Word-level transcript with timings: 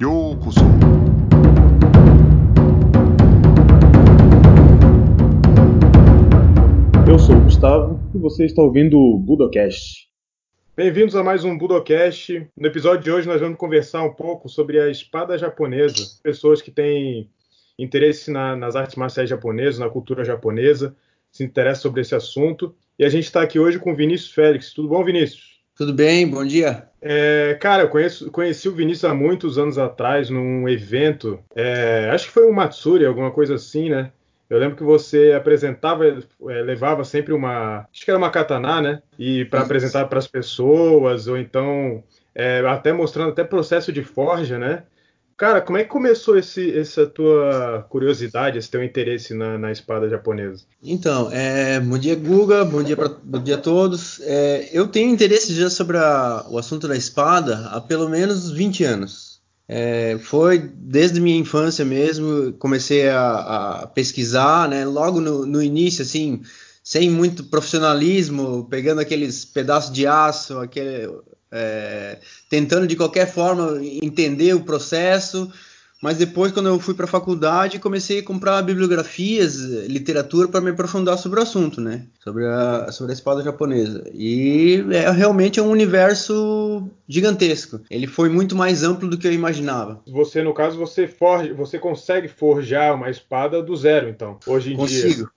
Yokoso. 0.00 0.60
Eu 7.08 7.18
sou 7.18 7.34
o 7.34 7.40
Gustavo 7.40 8.00
e 8.14 8.18
você 8.18 8.44
está 8.44 8.62
ouvindo 8.62 8.96
o 8.96 9.18
Budocast. 9.18 10.08
Bem-vindos 10.76 11.16
a 11.16 11.24
mais 11.24 11.42
um 11.42 11.58
Budocast. 11.58 12.48
No 12.56 12.68
episódio 12.68 13.02
de 13.02 13.10
hoje 13.10 13.26
nós 13.26 13.40
vamos 13.40 13.58
conversar 13.58 14.04
um 14.04 14.14
pouco 14.14 14.48
sobre 14.48 14.80
a 14.80 14.88
espada 14.88 15.36
japonesa. 15.36 16.20
Pessoas 16.22 16.62
que 16.62 16.70
têm 16.70 17.28
interesse 17.76 18.30
na, 18.30 18.54
nas 18.54 18.76
artes 18.76 18.94
marciais 18.94 19.28
japonesas, 19.28 19.80
na 19.80 19.90
cultura 19.90 20.24
japonesa, 20.24 20.94
se 21.32 21.42
interessam 21.42 21.82
sobre 21.82 22.02
esse 22.02 22.14
assunto. 22.14 22.72
E 22.96 23.04
a 23.04 23.08
gente 23.08 23.24
está 23.24 23.42
aqui 23.42 23.58
hoje 23.58 23.80
com 23.80 23.90
o 23.90 23.96
Vinícius 23.96 24.30
Félix. 24.30 24.72
Tudo 24.72 24.90
bom, 24.90 25.02
Vinícius? 25.02 25.57
Tudo 25.78 25.94
bem, 25.94 26.26
bom 26.26 26.44
dia. 26.44 26.88
É, 27.00 27.56
cara, 27.60 27.84
eu 27.84 27.88
conheço, 27.88 28.32
conheci 28.32 28.68
o 28.68 28.74
Vinícius 28.74 29.08
há 29.08 29.14
muitos 29.14 29.58
anos 29.58 29.78
atrás 29.78 30.28
num 30.28 30.68
evento, 30.68 31.38
é, 31.54 32.10
acho 32.12 32.26
que 32.26 32.32
foi 32.32 32.50
um 32.50 32.52
Matsuri, 32.52 33.06
alguma 33.06 33.30
coisa 33.30 33.54
assim, 33.54 33.88
né? 33.88 34.10
Eu 34.50 34.58
lembro 34.58 34.76
que 34.76 34.82
você 34.82 35.32
apresentava, 35.36 36.04
é, 36.04 36.62
levava 36.62 37.04
sempre 37.04 37.32
uma, 37.32 37.86
acho 37.92 38.04
que 38.04 38.10
era 38.10 38.18
uma 38.18 38.28
katana, 38.28 38.82
né? 38.82 39.02
E 39.16 39.44
para 39.44 39.60
apresentar 39.60 40.06
para 40.06 40.18
as 40.18 40.26
pessoas, 40.26 41.28
ou 41.28 41.38
então 41.38 42.02
é, 42.34 42.58
até 42.66 42.92
mostrando 42.92 43.30
até 43.30 43.44
processo 43.44 43.92
de 43.92 44.02
forja, 44.02 44.58
né? 44.58 44.82
Cara, 45.38 45.60
como 45.60 45.78
é 45.78 45.84
que 45.84 45.88
começou 45.88 46.36
esse, 46.36 46.76
essa 46.76 47.06
tua 47.06 47.86
curiosidade, 47.88 48.58
esse 48.58 48.68
teu 48.68 48.82
interesse 48.82 49.32
na, 49.32 49.56
na 49.56 49.70
espada 49.70 50.08
japonesa? 50.08 50.64
Então, 50.82 51.30
é, 51.30 51.78
bom 51.78 51.96
dia, 51.96 52.16
Guga, 52.16 52.64
bom 52.64 52.82
dia, 52.82 52.96
pra, 52.96 53.08
bom 53.08 53.40
dia 53.40 53.54
a 53.54 53.58
todos. 53.58 54.18
É, 54.22 54.68
eu 54.72 54.88
tenho 54.88 55.08
interesse 55.08 55.54
já 55.54 55.70
sobre 55.70 55.96
a, 55.96 56.44
o 56.50 56.58
assunto 56.58 56.88
da 56.88 56.96
espada 56.96 57.68
há 57.68 57.80
pelo 57.80 58.08
menos 58.08 58.50
20 58.50 58.82
anos. 58.82 59.40
É, 59.68 60.18
foi 60.20 60.58
desde 60.58 61.20
minha 61.20 61.38
infância 61.38 61.84
mesmo, 61.84 62.52
comecei 62.54 63.08
a, 63.08 63.82
a 63.82 63.86
pesquisar, 63.86 64.68
né, 64.68 64.84
logo 64.84 65.20
no, 65.20 65.46
no 65.46 65.62
início, 65.62 66.02
assim, 66.02 66.42
sem 66.82 67.08
muito 67.08 67.44
profissionalismo, 67.44 68.66
pegando 68.68 69.00
aqueles 69.00 69.44
pedaços 69.44 69.92
de 69.92 70.04
aço, 70.04 70.58
aquele, 70.58 71.08
é, 71.50 72.18
tentando 72.48 72.86
de 72.86 72.96
qualquer 72.96 73.30
forma 73.30 73.78
entender 73.82 74.54
o 74.54 74.64
processo. 74.64 75.50
Mas 76.00 76.16
depois, 76.16 76.52
quando 76.52 76.68
eu 76.68 76.78
fui 76.78 76.94
para 76.94 77.06
a 77.06 77.08
faculdade, 77.08 77.80
comecei 77.80 78.20
a 78.20 78.24
comprar 78.24 78.62
bibliografias, 78.62 79.56
literatura 79.56 80.46
para 80.46 80.60
me 80.60 80.70
aprofundar 80.70 81.18
sobre 81.18 81.40
o 81.40 81.42
assunto, 81.42 81.80
né? 81.80 82.06
Sobre 82.22 82.46
a, 82.46 82.92
sobre 82.92 83.12
a 83.12 83.14
espada 83.14 83.42
japonesa. 83.42 84.08
E 84.14 84.84
é 84.92 85.10
realmente 85.10 85.58
é 85.58 85.62
um 85.62 85.70
universo 85.70 86.88
gigantesco. 87.08 87.80
Ele 87.90 88.06
foi 88.06 88.28
muito 88.28 88.54
mais 88.54 88.84
amplo 88.84 89.08
do 89.08 89.18
que 89.18 89.26
eu 89.26 89.32
imaginava. 89.32 90.00
Você, 90.06 90.40
no 90.40 90.54
caso, 90.54 90.78
você 90.78 91.08
forja, 91.08 91.52
você 91.52 91.80
consegue 91.80 92.28
forjar 92.28 92.94
uma 92.94 93.10
espada 93.10 93.60
do 93.60 93.76
zero, 93.76 94.08
então, 94.08 94.38
hoje 94.46 94.74
em 94.74 94.76
Consigo. 94.76 95.14
dia. 95.14 95.28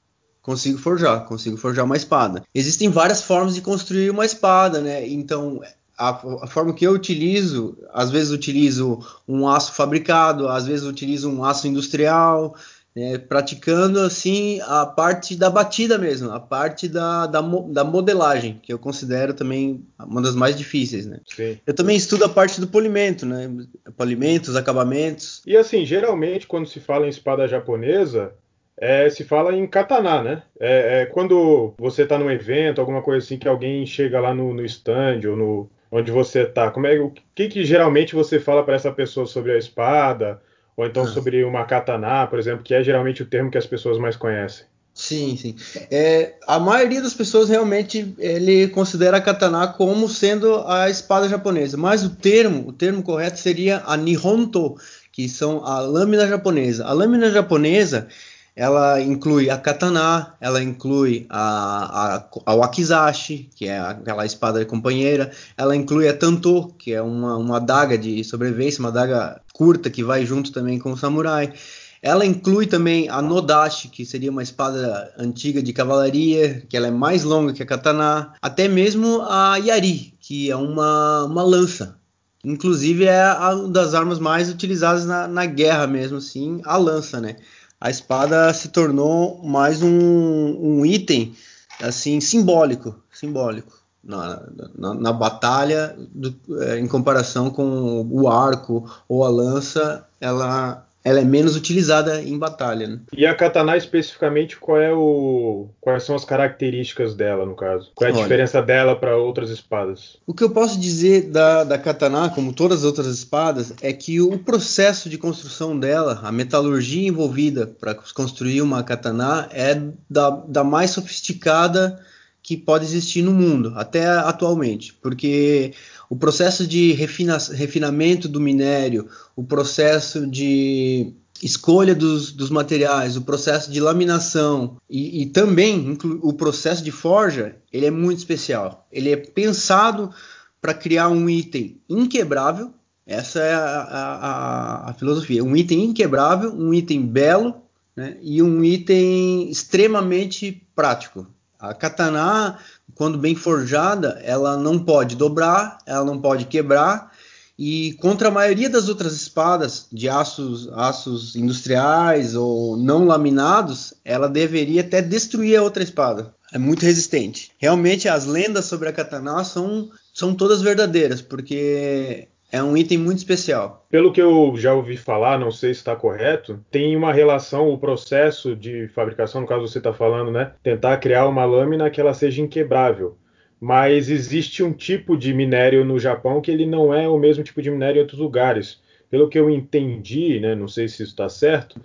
Consigo 0.43 0.79
forjar, 0.79 1.25
consigo 1.25 1.55
forjar 1.55 1.85
uma 1.85 1.95
espada. 1.95 2.43
Existem 2.53 2.89
várias 2.89 3.21
formas 3.21 3.53
de 3.53 3.61
construir 3.61 4.09
uma 4.09 4.25
espada, 4.25 4.81
né? 4.81 5.07
Então, 5.07 5.61
a, 6.09 6.47
forma 6.47 6.73
que 6.73 6.85
eu 6.85 6.91
utilizo, 6.91 7.77
às 7.93 8.09
vezes 8.09 8.31
utilizo 8.31 8.99
um 9.27 9.47
aço 9.47 9.73
fabricado, 9.73 10.47
às 10.47 10.65
vezes 10.65 10.85
utilizo 10.85 11.29
um 11.29 11.43
aço 11.43 11.67
industrial, 11.67 12.55
né, 12.95 13.17
praticando 13.17 13.99
assim 13.99 14.59
a 14.61 14.85
parte 14.85 15.35
da 15.35 15.49
batida 15.49 15.97
mesmo, 15.97 16.31
a 16.31 16.39
parte 16.39 16.89
da, 16.89 17.25
da, 17.25 17.41
da, 17.41 17.83
modelagem, 17.83 18.59
que 18.61 18.73
eu 18.73 18.79
considero 18.79 19.33
também 19.33 19.85
uma 19.97 20.21
das 20.21 20.35
mais 20.35 20.57
difíceis, 20.57 21.05
né? 21.05 21.19
Eu 21.65 21.73
também 21.73 21.95
estudo 21.95 22.25
a 22.25 22.29
parte 22.29 22.59
do 22.59 22.67
polimento, 22.67 23.25
né? 23.25 23.49
Polimentos, 23.95 24.55
acabamentos. 24.55 25.41
E 25.45 25.55
assim, 25.55 25.85
geralmente 25.85 26.47
quando 26.47 26.67
se 26.67 26.79
fala 26.79 27.05
em 27.05 27.09
espada 27.09 27.47
japonesa, 27.47 28.33
é, 28.77 29.09
se 29.09 29.23
fala 29.23 29.55
em 29.55 29.67
katana, 29.67 30.21
né? 30.23 30.43
É, 30.59 31.01
é 31.01 31.05
quando 31.05 31.73
você 31.77 32.03
está 32.03 32.17
num 32.17 32.31
evento, 32.31 32.81
alguma 32.81 33.01
coisa 33.01 33.23
assim, 33.23 33.37
que 33.37 33.47
alguém 33.47 33.85
chega 33.85 34.19
lá 34.19 34.33
no, 34.33 34.53
no 34.53 34.65
stand 34.65 35.21
ou 35.29 35.37
no, 35.37 35.69
onde 35.91 36.09
você 36.09 36.43
está, 36.43 36.71
como 36.71 36.87
é 36.87 36.97
o 36.99 37.11
que, 37.35 37.49
que 37.49 37.65
geralmente 37.65 38.15
você 38.15 38.39
fala 38.39 38.63
para 38.63 38.75
essa 38.75 38.91
pessoa 38.91 39.25
sobre 39.25 39.51
a 39.51 39.57
espada 39.57 40.41
ou 40.75 40.85
então 40.85 41.03
ah. 41.03 41.07
sobre 41.07 41.43
uma 41.43 41.65
katana, 41.65 42.25
por 42.27 42.39
exemplo, 42.39 42.63
que 42.63 42.73
é 42.73 42.81
geralmente 42.81 43.21
o 43.21 43.25
termo 43.25 43.51
que 43.51 43.57
as 43.57 43.67
pessoas 43.67 43.97
mais 43.97 44.15
conhecem? 44.15 44.65
Sim, 44.93 45.37
sim. 45.37 45.55
É, 45.89 46.33
a 46.45 46.59
maioria 46.59 47.01
das 47.01 47.13
pessoas 47.13 47.49
realmente 47.49 48.13
ele 48.17 48.67
considera 48.69 49.17
a 49.17 49.21
katana 49.21 49.67
como 49.67 50.07
sendo 50.09 50.65
a 50.67 50.89
espada 50.89 51.29
japonesa, 51.29 51.77
mas 51.77 52.03
o 52.03 52.09
termo, 52.09 52.67
o 52.67 52.73
termo 52.73 53.01
correto 53.01 53.39
seria 53.39 53.81
a 53.85 53.95
nihonto, 53.95 54.75
que 55.11 55.29
são 55.29 55.65
a 55.65 55.79
lâmina 55.79 56.27
japonesa. 56.27 56.85
A 56.85 56.93
lâmina 56.93 57.31
japonesa 57.31 58.07
ela 58.55 59.01
inclui 59.01 59.49
a 59.49 59.57
katana, 59.57 60.33
ela 60.39 60.61
inclui 60.61 61.25
a, 61.29 62.15
a, 62.17 62.29
a 62.45 62.55
wakizashi, 62.55 63.49
que 63.55 63.67
é 63.67 63.79
aquela 63.79 64.25
espada 64.25 64.65
companheira, 64.65 65.31
ela 65.57 65.75
inclui 65.75 66.07
a 66.07 66.17
tanto, 66.17 66.73
que 66.77 66.93
é 66.93 67.01
uma, 67.01 67.37
uma 67.37 67.57
adaga 67.57 67.97
de 67.97 68.23
sobrevivência, 68.23 68.79
uma 68.79 68.89
adaga 68.89 69.41
curta 69.53 69.89
que 69.89 70.03
vai 70.03 70.25
junto 70.25 70.51
também 70.51 70.77
com 70.79 70.91
o 70.91 70.97
samurai. 70.97 71.53
Ela 72.01 72.25
inclui 72.25 72.65
também 72.65 73.07
a 73.09 73.21
nodashi, 73.21 73.87
que 73.87 74.05
seria 74.05 74.31
uma 74.31 74.41
espada 74.41 75.13
antiga 75.17 75.61
de 75.61 75.71
cavalaria, 75.71 76.63
que 76.67 76.75
ela 76.75 76.87
é 76.87 76.91
mais 76.91 77.23
longa 77.23 77.53
que 77.53 77.61
a 77.61 77.65
katana, 77.65 78.33
até 78.41 78.67
mesmo 78.67 79.21
a 79.21 79.57
yari, 79.57 80.13
que 80.19 80.49
é 80.49 80.55
uma, 80.55 81.25
uma 81.25 81.43
lança. 81.43 81.95
Inclusive 82.43 83.05
é 83.05 83.31
uma 83.33 83.69
das 83.69 83.93
armas 83.93 84.17
mais 84.17 84.49
utilizadas 84.49 85.05
na, 85.05 85.27
na 85.27 85.45
guerra 85.45 85.85
mesmo, 85.85 86.17
assim, 86.17 86.59
a 86.65 86.75
lança, 86.75 87.21
né? 87.21 87.35
A 87.81 87.89
espada 87.89 88.53
se 88.53 88.69
tornou 88.69 89.41
mais 89.43 89.81
um, 89.81 89.89
um 89.89 90.85
item 90.85 91.35
assim 91.81 92.21
simbólico, 92.21 92.95
simbólico 93.11 93.81
na, 94.03 94.41
na, 94.77 94.93
na 94.93 95.13
batalha 95.13 95.95
do, 95.97 96.35
é, 96.61 96.79
em 96.79 96.87
comparação 96.87 97.49
com 97.49 98.07
o 98.09 98.29
arco 98.29 98.89
ou 99.09 99.23
a 99.23 99.29
lança, 99.29 100.05
ela 100.19 100.85
ela 101.03 101.19
é 101.19 101.23
menos 101.23 101.55
utilizada 101.55 102.21
em 102.21 102.37
batalha. 102.37 102.87
Né? 102.87 102.99
E 103.13 103.25
a 103.25 103.33
katana 103.33 103.75
especificamente, 103.75 104.57
qual 104.57 104.79
é 104.79 104.93
o, 104.93 105.67
quais 105.79 106.03
são 106.03 106.15
as 106.15 106.23
características 106.23 107.15
dela, 107.15 107.45
no 107.45 107.55
caso? 107.55 107.91
Qual 107.95 108.07
é 108.07 108.11
a 108.11 108.15
Olha, 108.15 108.23
diferença 108.23 108.61
dela 108.61 108.95
para 108.95 109.17
outras 109.17 109.49
espadas? 109.49 110.17
O 110.27 110.33
que 110.33 110.43
eu 110.43 110.49
posso 110.49 110.79
dizer 110.79 111.29
da, 111.29 111.63
da 111.63 111.77
katana, 111.77 112.29
como 112.29 112.53
todas 112.53 112.79
as 112.79 112.85
outras 112.85 113.07
espadas, 113.07 113.73
é 113.81 113.91
que 113.91 114.21
o 114.21 114.37
processo 114.37 115.09
de 115.09 115.17
construção 115.17 115.77
dela, 115.77 116.19
a 116.23 116.31
metalurgia 116.31 117.07
envolvida 117.07 117.65
para 117.65 117.95
construir 117.95 118.61
uma 118.61 118.83
katana, 118.83 119.49
é 119.51 119.81
da, 120.09 120.29
da 120.29 120.63
mais 120.63 120.91
sofisticada 120.91 121.99
que 122.43 122.57
pode 122.57 122.85
existir 122.85 123.21
no 123.21 123.31
mundo, 123.31 123.73
até 123.75 124.07
atualmente, 124.07 124.93
porque 125.01 125.73
o 126.11 126.15
processo 126.17 126.67
de 126.67 126.91
refina 126.91 127.37
refinamento 127.37 128.27
do 128.27 128.41
minério, 128.41 129.07
o 129.33 129.45
processo 129.45 130.27
de 130.27 131.13
escolha 131.41 131.95
dos, 131.95 132.33
dos 132.33 132.49
materiais, 132.49 133.15
o 133.15 133.21
processo 133.21 133.71
de 133.71 133.79
laminação 133.79 134.75
e, 134.89 135.21
e 135.21 135.25
também 135.27 135.97
o 136.21 136.33
processo 136.33 136.83
de 136.83 136.91
forja, 136.91 137.55
ele 137.71 137.85
é 137.85 137.91
muito 137.91 138.17
especial. 138.17 138.85
Ele 138.91 139.09
é 139.09 139.15
pensado 139.15 140.11
para 140.59 140.73
criar 140.73 141.07
um 141.07 141.29
item 141.29 141.79
inquebrável. 141.87 142.73
Essa 143.07 143.39
é 143.39 143.53
a, 143.53 143.61
a, 143.61 144.89
a, 144.89 144.93
filosofia. 144.95 145.41
Um 145.41 145.55
item 145.55 145.85
inquebrável, 145.85 146.53
um 146.53 146.73
item 146.73 147.07
belo 147.07 147.61
né, 147.95 148.17
e 148.21 148.43
um 148.43 148.65
item 148.65 149.49
extremamente 149.49 150.61
prático. 150.75 151.25
A 151.61 151.75
katana, 151.75 152.57
quando 152.95 153.19
bem 153.19 153.35
forjada, 153.35 154.19
ela 154.23 154.57
não 154.57 154.79
pode 154.79 155.15
dobrar, 155.15 155.77
ela 155.85 156.03
não 156.03 156.19
pode 156.19 156.45
quebrar. 156.45 157.11
E 157.57 157.93
contra 158.01 158.29
a 158.29 158.31
maioria 158.31 158.67
das 158.67 158.89
outras 158.89 159.13
espadas 159.13 159.85
de 159.93 160.09
aços, 160.09 160.67
aços 160.73 161.35
industriais 161.35 162.33
ou 162.33 162.75
não 162.75 163.05
laminados, 163.05 163.93
ela 164.03 164.27
deveria 164.27 164.81
até 164.81 165.03
destruir 165.03 165.55
a 165.55 165.61
outra 165.61 165.83
espada. 165.83 166.33
É 166.51 166.57
muito 166.57 166.83
resistente. 166.83 167.51
Realmente 167.59 168.09
as 168.09 168.25
lendas 168.25 168.65
sobre 168.65 168.89
a 168.89 168.93
katana 168.93 169.43
são, 169.43 169.91
são 170.11 170.33
todas 170.33 170.63
verdadeiras, 170.63 171.21
porque 171.21 172.27
é 172.51 172.61
um 172.61 172.75
item 172.75 172.97
muito 172.97 173.19
especial. 173.19 173.85
Pelo 173.89 174.11
que 174.11 174.21
eu 174.21 174.53
já 174.57 174.73
ouvi 174.73 174.97
falar, 174.97 175.39
não 175.39 175.51
sei 175.51 175.73
se 175.73 175.79
está 175.79 175.95
correto, 175.95 176.59
tem 176.69 176.95
uma 176.95 177.13
relação, 177.13 177.69
o 177.69 177.77
processo 177.77 178.55
de 178.55 178.87
fabricação, 178.89 179.41
no 179.41 179.47
caso 179.47 179.67
você 179.67 179.77
está 179.77 179.93
falando, 179.93 180.31
né? 180.31 180.51
Tentar 180.61 180.97
criar 180.97 181.27
uma 181.27 181.45
lâmina 181.45 181.89
que 181.89 182.01
ela 182.01 182.13
seja 182.13 182.41
inquebrável. 182.41 183.17
Mas 183.59 184.09
existe 184.09 184.63
um 184.63 184.73
tipo 184.73 185.15
de 185.15 185.33
minério 185.33 185.85
no 185.85 185.99
Japão 185.99 186.41
que 186.41 186.51
ele 186.51 186.65
não 186.65 186.93
é 186.93 187.07
o 187.07 187.17
mesmo 187.17 187.43
tipo 187.43 187.61
de 187.61 187.69
minério 187.69 187.99
em 187.99 188.01
outros 188.01 188.19
lugares. 188.19 188.81
Pelo 189.11 189.27
que 189.27 189.37
eu 189.37 189.49
entendi, 189.49 190.39
né, 190.39 190.55
não 190.55 190.69
sei 190.69 190.87
se 190.87 191.03
isso 191.03 191.11
está 191.11 191.27
certo, 191.27 191.81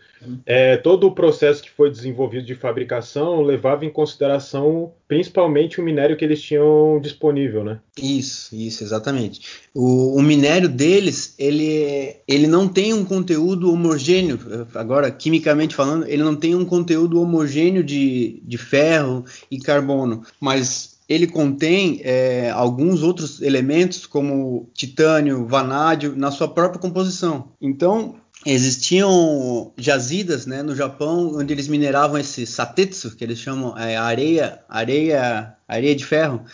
é, 0.46 0.76
todo 0.76 1.08
o 1.08 1.12
processo 1.12 1.60
que 1.60 1.70
foi 1.70 1.90
desenvolvido 1.90 2.46
de 2.46 2.54
fabricação 2.54 3.42
levava 3.42 3.84
em 3.84 3.90
consideração 3.90 4.92
principalmente 5.08 5.80
o 5.80 5.84
minério 5.84 6.16
que 6.16 6.24
eles 6.24 6.40
tinham 6.40 7.00
disponível, 7.00 7.64
né? 7.64 7.80
Isso, 8.00 8.54
isso, 8.54 8.82
exatamente. 8.82 9.40
O, 9.74 10.16
o, 10.18 10.22
minério 10.22 10.68
deles, 10.68 11.34
ele, 11.38 12.16
ele 12.26 12.46
não 12.46 12.68
tem 12.68 12.92
um 12.92 13.04
conteúdo 13.04 13.72
homogêneo, 13.72 14.38
agora, 14.74 15.10
quimicamente 15.10 15.74
falando, 15.74 16.06
ele 16.08 16.22
não 16.22 16.34
tem 16.34 16.54
um 16.54 16.64
conteúdo 16.64 17.20
homogêneo 17.20 17.82
de, 17.82 18.40
de 18.44 18.58
ferro 18.58 19.24
e 19.50 19.58
carbono, 19.58 20.22
mas 20.40 20.95
ele 21.08 21.26
contém 21.26 22.00
é, 22.02 22.50
alguns 22.50 23.02
outros 23.02 23.40
elementos, 23.40 24.06
como 24.06 24.68
titânio, 24.74 25.46
vanádio, 25.46 26.14
na 26.16 26.30
sua 26.30 26.48
própria 26.48 26.80
composição. 26.80 27.52
Então, 27.60 28.16
existiam 28.44 29.72
jazidas 29.76 30.46
né, 30.46 30.62
no 30.62 30.74
Japão 30.74 31.32
onde 31.36 31.52
eles 31.52 31.68
mineravam 31.68 32.18
esse 32.18 32.46
satetsu, 32.46 33.14
que 33.16 33.22
eles 33.22 33.38
chamam 33.38 33.76
é, 33.78 33.96
areia, 33.96 34.60
areia, 34.68 35.56
areia 35.68 35.94
de 35.94 36.04
ferro, 36.04 36.44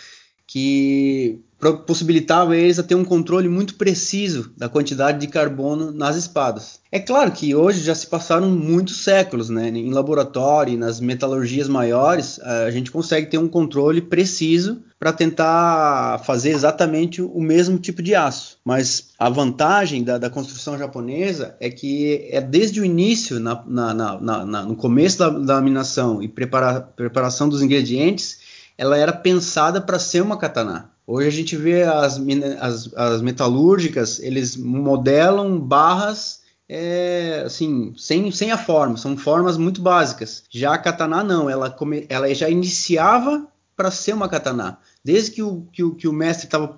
que 0.47 1.41
possibilitava 1.87 2.57
eles 2.57 2.79
a 2.79 2.83
ter 2.83 2.95
um 2.95 3.05
controle 3.05 3.49
muito 3.49 3.75
preciso 3.75 4.53
da 4.57 4.69
quantidade 4.69 5.19
de 5.19 5.29
carbono 5.29 5.93
nas 5.93 6.17
espadas. 6.17 6.81
É 6.91 6.99
claro 6.99 7.31
que 7.31 7.55
hoje 7.55 7.81
já 7.81 7.95
se 7.95 8.07
passaram 8.07 8.51
muitos 8.51 9.05
séculos, 9.05 9.49
né? 9.49 9.69
Em 9.69 9.93
laboratório, 9.93 10.77
nas 10.77 11.01
metalurgias 11.01 11.69
maiores, 11.69 12.41
a 12.41 12.71
gente 12.71 12.91
consegue 12.91 13.29
ter 13.29 13.39
um 13.39 13.49
controle 13.49 14.01
preciso 14.01 14.83
para 14.99 15.13
tentar 15.13 16.21
fazer 16.25 16.51
exatamente 16.51 17.21
o 17.21 17.41
mesmo 17.41 17.79
tipo 17.79 18.03
de 18.03 18.15
aço. 18.15 18.59
Mas 18.65 19.11
a 19.19 19.29
vantagem 19.29 20.05
da, 20.05 20.19
da 20.19 20.31
construção 20.31 20.79
japonesa 20.79 21.57
é 21.59 21.71
que 21.71 22.29
é 22.31 22.41
desde 22.41 22.81
o 22.81 22.85
início, 22.85 23.41
na, 23.41 23.65
na, 23.67 23.95
na, 24.21 24.63
no 24.65 24.77
começo 24.77 25.19
da, 25.19 25.29
da 25.29 25.55
laminação 25.55 26.23
e 26.23 26.29
prepara, 26.29 26.81
preparação 26.81 27.49
dos 27.49 27.63
ingredientes, 27.63 28.39
ela 28.77 28.97
era 28.97 29.13
pensada 29.13 29.81
para 29.81 29.99
ser 29.99 30.23
uma 30.23 30.37
katana. 30.37 30.92
Hoje 31.07 31.29
a 31.29 31.31
gente 31.31 31.57
vê 31.57 31.83
as, 31.83 32.21
as, 32.61 32.95
as 32.95 33.23
metalúrgicas, 33.23 34.21
eles 34.21 34.57
modelam 34.57 35.59
barras 35.59 36.43
é, 36.69 37.43
assim, 37.45 37.93
sem, 37.99 38.31
sem 38.31 38.51
a 38.51 38.57
forma, 38.57 38.97
são 38.97 39.17
formas 39.17 39.57
muito 39.57 39.83
básicas. 39.83 40.45
Já 40.49 40.75
a 40.75 40.79
katana 40.79 41.23
não, 41.23 41.51
ela, 41.51 41.71
come, 41.71 42.07
ela 42.09 42.33
já 42.35 42.49
iniciava 42.49 43.47
para 43.77 43.91
ser 43.91 44.15
uma 44.15 44.29
katana. 44.29 44.79
Desde 45.05 45.33
que 45.33 45.43
o, 45.43 45.67
que 45.73 45.83
o, 45.83 45.95
que 45.95 46.07
o 46.07 46.13
mestre 46.13 46.47
estava 46.47 46.75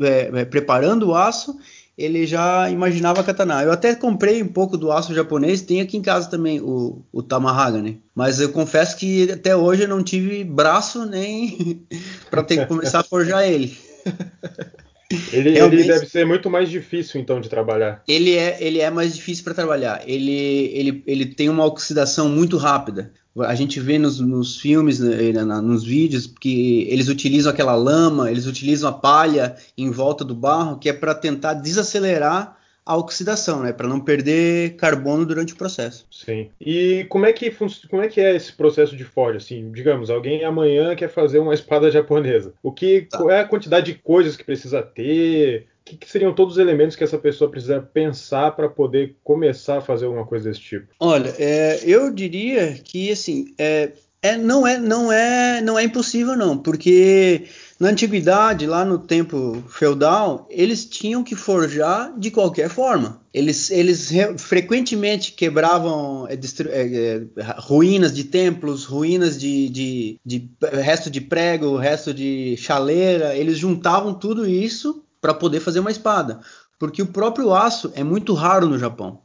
é, 0.00 0.40
é, 0.40 0.44
preparando 0.44 1.08
o 1.08 1.14
aço, 1.14 1.56
ele 1.98 2.24
já 2.24 2.70
imaginava 2.70 3.24
katana. 3.24 3.60
Eu 3.64 3.72
até 3.72 3.92
comprei 3.92 4.40
um 4.40 4.46
pouco 4.48 4.78
do 4.78 4.92
aço 4.92 5.12
japonês, 5.12 5.60
tem 5.60 5.80
aqui 5.80 5.96
em 5.96 6.02
casa 6.02 6.30
também 6.30 6.60
o, 6.60 7.02
o 7.12 7.22
Tamahagane. 7.24 7.90
Né? 7.90 7.96
Mas 8.14 8.40
eu 8.40 8.50
confesso 8.50 8.96
que 8.96 9.32
até 9.32 9.56
hoje 9.56 9.82
eu 9.82 9.88
não 9.88 10.04
tive 10.04 10.44
braço 10.44 11.04
nem 11.04 11.84
para 12.30 12.44
ter 12.44 12.58
que 12.58 12.66
começar 12.66 13.00
a 13.00 13.04
forjar 13.04 13.42
ele. 13.42 13.76
Ele, 15.32 15.58
ele, 15.58 15.84
deve 15.84 16.04
ser 16.04 16.26
muito 16.26 16.50
mais 16.50 16.68
difícil 16.68 17.18
então 17.18 17.40
de 17.40 17.48
trabalhar. 17.48 18.02
Ele 18.06 18.36
é, 18.36 18.58
ele 18.60 18.78
é 18.78 18.90
mais 18.90 19.16
difícil 19.16 19.42
para 19.42 19.54
trabalhar. 19.54 20.02
Ele, 20.06 20.70
ele, 20.74 21.02
ele 21.06 21.24
tem 21.24 21.48
uma 21.48 21.64
oxidação 21.64 22.28
muito 22.28 22.58
rápida. 22.58 23.10
A 23.46 23.54
gente 23.54 23.80
vê 23.80 23.98
nos, 23.98 24.20
nos 24.20 24.58
filmes, 24.58 25.00
né, 25.00 25.32
nos 25.62 25.84
vídeos, 25.84 26.26
que 26.26 26.82
eles 26.88 27.08
utilizam 27.08 27.52
aquela 27.52 27.74
lama, 27.74 28.30
eles 28.30 28.46
utilizam 28.46 28.90
a 28.90 28.92
palha 28.92 29.56
em 29.76 29.90
volta 29.90 30.24
do 30.24 30.34
barro, 30.34 30.78
que 30.78 30.88
é 30.88 30.92
para 30.92 31.14
tentar 31.14 31.54
desacelerar 31.54 32.57
a 32.88 32.96
oxidação, 32.96 33.62
né, 33.62 33.70
para 33.70 33.86
não 33.86 34.00
perder 34.00 34.74
carbono 34.76 35.26
durante 35.26 35.52
o 35.52 35.56
processo. 35.56 36.06
Sim. 36.10 36.48
E 36.58 37.04
como 37.10 37.26
é 37.26 37.34
que 37.34 37.54
como 37.90 38.00
é 38.02 38.08
que 38.08 38.18
é 38.18 38.34
esse 38.34 38.50
processo 38.50 38.96
de 38.96 39.04
forja? 39.04 39.36
Assim, 39.36 39.70
digamos, 39.70 40.08
alguém 40.08 40.42
amanhã 40.42 40.96
quer 40.96 41.10
fazer 41.10 41.38
uma 41.38 41.52
espada 41.52 41.90
japonesa. 41.90 42.54
O 42.62 42.72
que 42.72 43.02
tá. 43.02 43.18
qual 43.18 43.30
é 43.30 43.40
a 43.40 43.44
quantidade 43.44 43.92
de 43.92 43.98
coisas 43.98 44.38
que 44.38 44.44
precisa 44.44 44.80
ter? 44.82 45.66
O 45.82 45.84
que, 45.84 45.96
que 45.98 46.10
seriam 46.10 46.32
todos 46.32 46.54
os 46.54 46.58
elementos 46.58 46.96
que 46.96 47.04
essa 47.04 47.18
pessoa 47.18 47.50
precisa 47.50 47.78
pensar 47.80 48.56
para 48.56 48.70
poder 48.70 49.16
começar 49.22 49.78
a 49.78 49.82
fazer 49.82 50.06
alguma 50.06 50.26
coisa 50.26 50.48
desse 50.48 50.60
tipo? 50.60 50.86
Olha, 50.98 51.34
é, 51.38 51.80
eu 51.84 52.10
diria 52.10 52.72
que 52.82 53.10
assim, 53.12 53.54
é, 53.58 53.92
é, 54.20 54.36
não 54.36 54.66
é, 54.66 54.78
não 54.78 55.12
é, 55.12 55.60
não 55.60 55.78
é 55.78 55.84
impossível 55.84 56.36
não, 56.36 56.58
porque 56.58 57.46
na 57.78 57.90
antiguidade, 57.90 58.66
lá 58.66 58.84
no 58.84 58.98
tempo 58.98 59.62
feudal, 59.68 60.46
eles 60.50 60.84
tinham 60.84 61.22
que 61.22 61.36
forjar 61.36 62.12
de 62.18 62.28
qualquer 62.30 62.68
forma. 62.68 63.20
Eles, 63.32 63.70
eles 63.70 64.10
frequentemente 64.38 65.30
quebravam 65.30 66.26
é, 66.28 66.34
é, 66.34 67.26
ruínas 67.58 68.12
de 68.12 68.24
templos, 68.24 68.84
ruínas 68.84 69.38
de, 69.38 69.68
de, 69.68 70.20
de 70.26 70.50
resto 70.82 71.08
de 71.08 71.20
prego, 71.20 71.76
resto 71.76 72.12
de 72.12 72.56
chaleira. 72.56 73.36
Eles 73.36 73.56
juntavam 73.56 74.12
tudo 74.12 74.48
isso 74.48 75.04
para 75.20 75.34
poder 75.34 75.60
fazer 75.60 75.78
uma 75.78 75.90
espada, 75.92 76.40
porque 76.78 77.02
o 77.02 77.06
próprio 77.06 77.54
aço 77.54 77.92
é 77.94 78.02
muito 78.02 78.34
raro 78.34 78.66
no 78.66 78.78
Japão. 78.78 79.20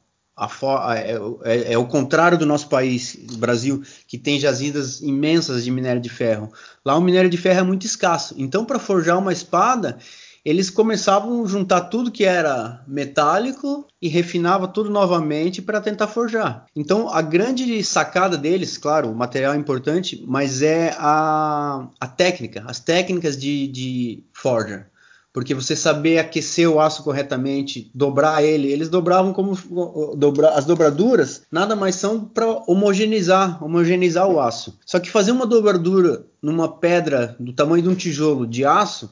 É, 0.95 1.17
é, 1.43 1.73
é, 1.73 1.77
o 1.77 1.85
contrário 1.85 2.37
do 2.37 2.45
nosso 2.45 2.67
país, 2.69 3.17
Brasil, 3.37 3.83
que 4.07 4.17
tem 4.17 4.39
jazidas 4.39 5.01
imensas 5.01 5.63
de 5.63 5.71
minério 5.71 6.01
de 6.01 6.09
ferro. 6.09 6.51
Lá 6.85 6.95
o 6.95 7.01
minério 7.01 7.29
de 7.29 7.37
ferro 7.37 7.59
é 7.59 7.63
muito 7.63 7.85
escasso. 7.85 8.35
Então, 8.37 8.65
para 8.65 8.79
forjar 8.79 9.17
uma 9.17 9.33
espada, 9.33 9.97
eles 10.45 10.69
começavam 10.69 11.43
a 11.43 11.47
juntar 11.47 11.81
tudo 11.81 12.11
que 12.11 12.25
era 12.25 12.83
metálico 12.85 13.87
e 14.01 14.09
refinava 14.09 14.67
tudo 14.67 14.89
novamente 14.89 15.61
para 15.61 15.79
tentar 15.79 16.07
forjar. 16.07 16.65
Então, 16.75 17.07
a 17.07 17.21
grande 17.21 17.81
sacada 17.83 18.37
deles, 18.37 18.77
claro, 18.77 19.09
o 19.09 19.15
material 19.15 19.53
é 19.53 19.57
importante, 19.57 20.21
mas 20.27 20.61
é 20.61 20.93
a, 20.97 21.87
a 21.99 22.07
técnica, 22.07 22.63
as 22.67 22.79
técnicas 22.79 23.37
de, 23.37 23.67
de 23.67 24.23
forja 24.33 24.87
porque 25.33 25.55
você 25.55 25.75
saber 25.75 26.19
aquecer 26.19 26.69
o 26.69 26.79
aço 26.79 27.03
corretamente, 27.03 27.89
dobrar 27.93 28.43
ele, 28.43 28.71
eles 28.71 28.87
dobravam 28.87 29.33
como 29.33 29.57
dobra, 30.15 30.49
as 30.49 30.63
dobraduras, 30.63 31.41
nada 31.51 31.75
mais 31.75 31.95
são 31.95 32.23
para 32.23 32.45
homogeneizar, 32.67 33.61
homogeneizar 33.63 34.29
o 34.29 34.39
aço. 34.39 34.77
Só 34.85 34.99
que 34.99 35.09
fazer 35.09 35.31
uma 35.31 35.47
dobradura 35.47 36.23
numa 36.39 36.67
pedra 36.69 37.35
do 37.39 37.51
tamanho 37.51 37.81
de 37.81 37.89
um 37.89 37.95
tijolo 37.95 38.45
de 38.45 38.63
aço, 38.63 39.09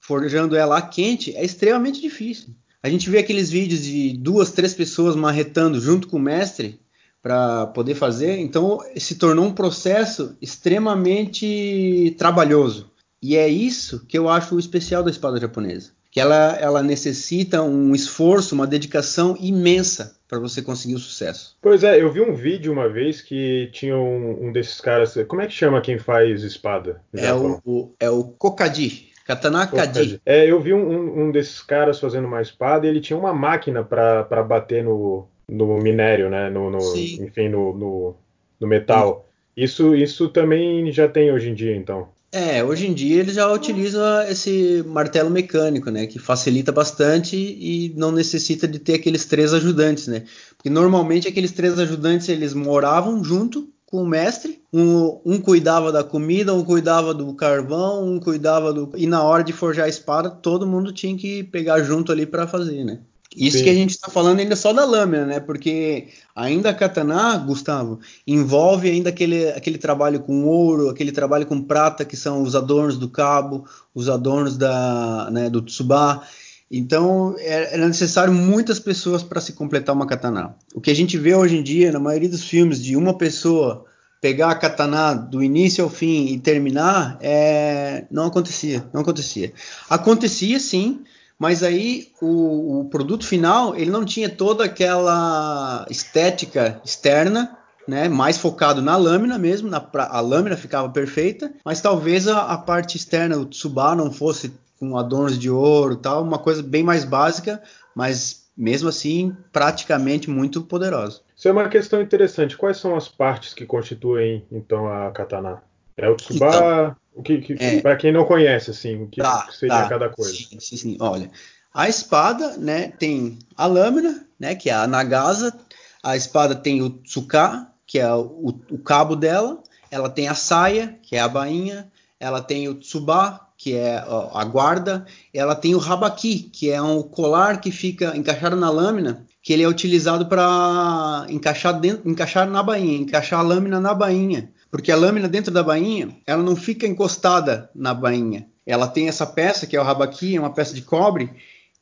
forjando 0.00 0.56
ela 0.56 0.82
quente, 0.82 1.34
é 1.36 1.44
extremamente 1.44 2.00
difícil. 2.00 2.48
A 2.82 2.88
gente 2.88 3.08
vê 3.08 3.18
aqueles 3.18 3.48
vídeos 3.48 3.84
de 3.84 4.14
duas, 4.14 4.50
três 4.50 4.74
pessoas 4.74 5.14
marretando 5.14 5.80
junto 5.80 6.08
com 6.08 6.16
o 6.16 6.20
mestre 6.20 6.80
para 7.22 7.68
poder 7.68 7.94
fazer, 7.94 8.38
então 8.38 8.80
se 8.96 9.14
tornou 9.14 9.44
um 9.44 9.54
processo 9.54 10.36
extremamente 10.42 12.16
trabalhoso. 12.18 12.90
E 13.22 13.36
é 13.36 13.48
isso 13.48 14.04
que 14.06 14.18
eu 14.18 14.28
acho 14.28 14.56
o 14.56 14.58
especial 14.58 15.02
da 15.02 15.10
espada 15.10 15.38
japonesa. 15.38 15.92
Que 16.10 16.20
ela, 16.20 16.56
ela 16.60 16.82
necessita 16.82 17.62
um 17.62 17.94
esforço, 17.94 18.54
uma 18.54 18.66
dedicação 18.66 19.34
imensa 19.40 20.16
para 20.28 20.38
você 20.38 20.60
conseguir 20.60 20.94
o 20.94 20.98
sucesso. 20.98 21.56
Pois 21.62 21.84
é, 21.84 22.02
eu 22.02 22.12
vi 22.12 22.20
um 22.20 22.34
vídeo 22.34 22.70
uma 22.72 22.88
vez 22.88 23.22
que 23.22 23.70
tinha 23.72 23.96
um, 23.96 24.48
um 24.48 24.52
desses 24.52 24.80
caras. 24.80 25.14
Como 25.26 25.40
é 25.40 25.46
que 25.46 25.54
chama 25.54 25.80
quem 25.80 25.98
faz 25.98 26.42
espada? 26.42 27.00
É 27.14 27.32
o, 27.32 27.60
o, 27.64 27.94
é 27.98 28.10
o 28.10 28.24
Kokadi. 28.24 29.12
Katana 29.24 29.66
Kadi. 29.66 30.20
É, 30.26 30.44
eu 30.44 30.60
vi 30.60 30.74
um, 30.74 31.22
um, 31.22 31.30
desses 31.30 31.62
caras 31.62 32.00
fazendo 32.00 32.26
uma 32.26 32.42
espada 32.42 32.86
e 32.86 32.90
ele 32.90 33.00
tinha 33.00 33.18
uma 33.18 33.32
máquina 33.32 33.82
para 33.84 34.42
bater 34.42 34.82
no, 34.82 35.28
no 35.48 35.78
minério, 35.78 36.28
né? 36.28 36.50
No, 36.50 36.70
no 36.70 36.78
enfim, 36.96 37.48
no, 37.48 37.72
no, 37.72 38.16
no 38.60 38.66
metal. 38.66 39.28
Isso, 39.56 39.94
isso 39.94 40.28
também 40.28 40.90
já 40.90 41.08
tem 41.08 41.32
hoje 41.32 41.50
em 41.50 41.54
dia, 41.54 41.76
então. 41.76 42.08
É, 42.34 42.64
hoje 42.64 42.86
em 42.86 42.94
dia 42.94 43.20
ele 43.20 43.30
já 43.30 43.46
utiliza 43.52 44.26
esse 44.26 44.82
martelo 44.86 45.28
mecânico, 45.28 45.90
né, 45.90 46.06
que 46.06 46.18
facilita 46.18 46.72
bastante 46.72 47.36
e 47.36 47.92
não 47.94 48.10
necessita 48.10 48.66
de 48.66 48.78
ter 48.78 48.94
aqueles 48.94 49.26
três 49.26 49.52
ajudantes, 49.52 50.06
né? 50.06 50.24
Porque 50.56 50.70
normalmente 50.70 51.28
aqueles 51.28 51.52
três 51.52 51.78
ajudantes 51.78 52.30
eles 52.30 52.54
moravam 52.54 53.22
junto 53.22 53.68
com 53.84 54.02
o 54.02 54.06
mestre, 54.06 54.62
um, 54.72 55.20
um 55.26 55.38
cuidava 55.38 55.92
da 55.92 56.02
comida, 56.02 56.54
um 56.54 56.64
cuidava 56.64 57.12
do 57.12 57.34
carvão, 57.34 58.02
um 58.02 58.18
cuidava 58.18 58.72
do 58.72 58.90
e 58.96 59.06
na 59.06 59.22
hora 59.22 59.44
de 59.44 59.52
forjar 59.52 59.84
a 59.84 59.90
espada 59.90 60.30
todo 60.30 60.66
mundo 60.66 60.90
tinha 60.90 61.14
que 61.14 61.44
pegar 61.44 61.82
junto 61.82 62.10
ali 62.10 62.24
para 62.24 62.46
fazer, 62.48 62.82
né? 62.82 63.00
Isso 63.36 63.58
Sim. 63.58 63.64
que 63.64 63.70
a 63.70 63.74
gente 63.74 63.90
está 63.90 64.10
falando 64.10 64.40
ainda 64.40 64.54
só 64.54 64.72
da 64.72 64.84
lâmina, 64.84 65.24
né? 65.24 65.40
Porque 65.40 66.08
ainda 66.34 66.70
a 66.70 66.74
katana, 66.74 67.36
Gustavo, 67.38 68.00
envolve 68.26 68.90
ainda 68.90 69.08
aquele, 69.08 69.48
aquele 69.50 69.78
trabalho 69.78 70.20
com 70.20 70.44
ouro, 70.44 70.88
aquele 70.88 71.12
trabalho 71.12 71.46
com 71.46 71.60
prata, 71.62 72.04
que 72.04 72.16
são 72.16 72.42
os 72.42 72.54
adornos 72.54 72.98
do 72.98 73.08
cabo, 73.08 73.64
os 73.94 74.08
adornos 74.08 74.56
da, 74.56 75.30
né, 75.30 75.48
do 75.48 75.62
tsubá. 75.62 76.22
Então, 76.70 77.34
é, 77.38 77.74
era 77.74 77.86
necessário 77.86 78.32
muitas 78.32 78.78
pessoas 78.78 79.22
para 79.22 79.40
se 79.40 79.52
completar 79.52 79.94
uma 79.94 80.06
katana. 80.06 80.54
O 80.74 80.80
que 80.80 80.90
a 80.90 80.96
gente 80.96 81.18
vê 81.18 81.34
hoje 81.34 81.56
em 81.56 81.62
dia, 81.62 81.92
na 81.92 81.98
maioria 81.98 82.28
dos 82.28 82.44
filmes, 82.44 82.82
de 82.82 82.96
uma 82.96 83.16
pessoa 83.16 83.84
pegar 84.22 84.50
a 84.50 84.54
katana 84.54 85.14
do 85.14 85.42
início 85.42 85.82
ao 85.82 85.90
fim 85.90 86.26
e 86.26 86.38
terminar, 86.38 87.18
é... 87.20 88.04
não 88.10 88.26
acontecia, 88.26 88.86
não 88.92 89.02
acontecia. 89.02 89.52
Acontecia 89.90 90.60
sim, 90.60 91.00
Mas 91.42 91.64
aí 91.64 92.06
o, 92.20 92.82
o 92.82 92.84
produto 92.84 93.26
final 93.26 93.74
ele 93.74 93.90
não 93.90 94.04
tinha 94.04 94.28
toda 94.28 94.64
aquela 94.64 95.84
estética 95.90 96.80
externa 96.84 97.58
né, 97.88 98.08
mais 98.08 98.38
focado 98.38 98.80
na 98.80 98.96
lâmina 98.96 99.36
mesmo, 99.40 99.68
na, 99.68 99.84
a 99.92 100.20
lâmina 100.20 100.56
ficava 100.56 100.88
perfeita, 100.88 101.52
mas 101.64 101.80
talvez 101.80 102.28
a, 102.28 102.52
a, 102.52 102.58
parte 102.58 102.96
externa, 102.96 103.36
o 103.36 103.44
Tsuba 103.44 103.96
não 103.96 104.12
fosse 104.12 104.54
com 104.78 104.96
adornos 104.96 105.36
de 105.36 105.50
ouro 105.50 105.96
tal, 105.96 106.22
uma 106.22 106.38
coisa 106.38 106.62
bem 106.62 106.84
mais 106.84 107.04
básica, 107.04 107.60
mas 107.92 108.46
mesmo 108.56 108.88
assim 108.88 109.36
praticamente 109.52 110.30
muito 110.30 110.62
poderosa. 110.62 111.22
Isso 111.36 111.48
é 111.48 111.50
uma 111.50 111.68
questão 111.68 112.00
interessante. 112.00 112.56
Quais 112.56 112.76
são 112.76 112.94
as 112.94 113.08
partes 113.08 113.52
que 113.52 113.66
constituem 113.66 114.46
então 114.52 114.86
a 114.86 115.10
katana? 115.10 115.60
É 115.96 116.08
o 116.08 116.14
Tsuba, 116.14 116.46
então, 116.46 116.96
o 117.14 117.22
que, 117.22 117.38
que 117.38 117.52
é, 117.58 117.80
para 117.80 117.96
quem 117.96 118.12
não 118.12 118.24
conhece 118.24 118.70
assim, 118.70 119.02
o 119.02 119.06
que, 119.06 119.20
tá, 119.20 119.48
seria 119.50 119.82
tá, 119.82 119.88
cada 119.88 120.08
coisa? 120.08 120.32
Sim, 120.32 120.58
sim, 120.58 120.76
sim. 120.76 120.96
Olha, 120.98 121.30
a 121.74 121.88
espada, 121.88 122.56
né, 122.56 122.88
tem 122.98 123.38
a 123.56 123.66
lâmina, 123.66 124.26
né, 124.38 124.54
que 124.54 124.70
é 124.70 124.74
a 124.74 124.86
nagasa, 124.86 125.54
a 126.02 126.16
espada 126.16 126.54
tem 126.54 126.82
o 126.82 126.90
tsuka, 126.90 127.66
que 127.86 127.98
é 127.98 128.12
o, 128.12 128.54
o, 128.70 128.78
cabo 128.78 129.14
dela, 129.14 129.62
ela 129.90 130.08
tem 130.08 130.28
a 130.28 130.34
saia, 130.34 130.98
que 131.02 131.16
é 131.16 131.20
a 131.20 131.28
bainha, 131.28 131.90
ela 132.18 132.40
tem 132.40 132.68
o 132.68 132.74
tsuba, 132.74 133.40
que 133.56 133.74
é 133.76 133.98
a 133.98 134.44
guarda, 134.44 135.06
ela 135.32 135.54
tem 135.54 135.74
o 135.74 135.78
rabaki, 135.78 136.40
que 136.52 136.70
é 136.70 136.82
um 136.82 137.02
colar 137.02 137.60
que 137.60 137.70
fica 137.70 138.16
encaixado 138.16 138.56
na 138.56 138.70
lâmina, 138.70 139.24
que 139.40 139.52
ele 139.52 139.62
é 139.62 139.68
utilizado 139.68 140.26
para 140.26 141.26
encaixar, 141.28 141.78
dentro, 141.78 142.10
encaixar 142.10 142.48
na 142.48 142.62
bainha, 142.62 142.98
encaixar 142.98 143.38
a 143.38 143.42
lâmina 143.42 143.78
na 143.78 143.94
bainha, 143.94 144.50
porque 144.72 144.90
a 144.90 144.96
lâmina 144.96 145.28
dentro 145.28 145.52
da 145.52 145.62
bainha, 145.62 146.16
ela 146.26 146.42
não 146.42 146.56
fica 146.56 146.86
encostada 146.86 147.68
na 147.74 147.92
bainha. 147.92 148.48
Ela 148.64 148.88
tem 148.88 149.06
essa 149.06 149.26
peça, 149.26 149.66
que 149.66 149.76
é 149.76 149.80
o 149.80 149.84
rabaki, 149.84 150.34
é 150.34 150.40
uma 150.40 150.54
peça 150.54 150.72
de 150.72 150.80
cobre, 150.80 151.30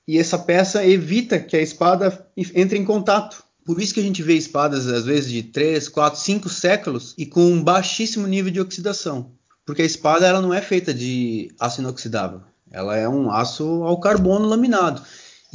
e 0.08 0.18
essa 0.18 0.36
peça 0.36 0.84
evita 0.84 1.38
que 1.38 1.56
a 1.56 1.62
espada 1.62 2.26
entre 2.52 2.76
em 2.76 2.84
contato. 2.84 3.44
Por 3.64 3.80
isso 3.80 3.94
que 3.94 4.00
a 4.00 4.02
gente 4.02 4.24
vê 4.24 4.34
espadas, 4.34 4.88
às 4.88 5.04
vezes, 5.04 5.30
de 5.30 5.44
3, 5.44 5.88
4, 5.88 6.18
5 6.18 6.48
séculos 6.48 7.14
e 7.16 7.24
com 7.24 7.44
um 7.44 7.62
baixíssimo 7.62 8.26
nível 8.26 8.50
de 8.50 8.60
oxidação. 8.60 9.30
Porque 9.64 9.82
a 9.82 9.86
espada 9.86 10.26
ela 10.26 10.40
não 10.40 10.52
é 10.52 10.60
feita 10.60 10.92
de 10.92 11.54
aço 11.60 11.80
inoxidável. 11.80 12.40
Ela 12.72 12.96
é 12.96 13.08
um 13.08 13.30
aço 13.30 13.84
ao 13.84 14.00
carbono 14.00 14.48
laminado. 14.48 15.00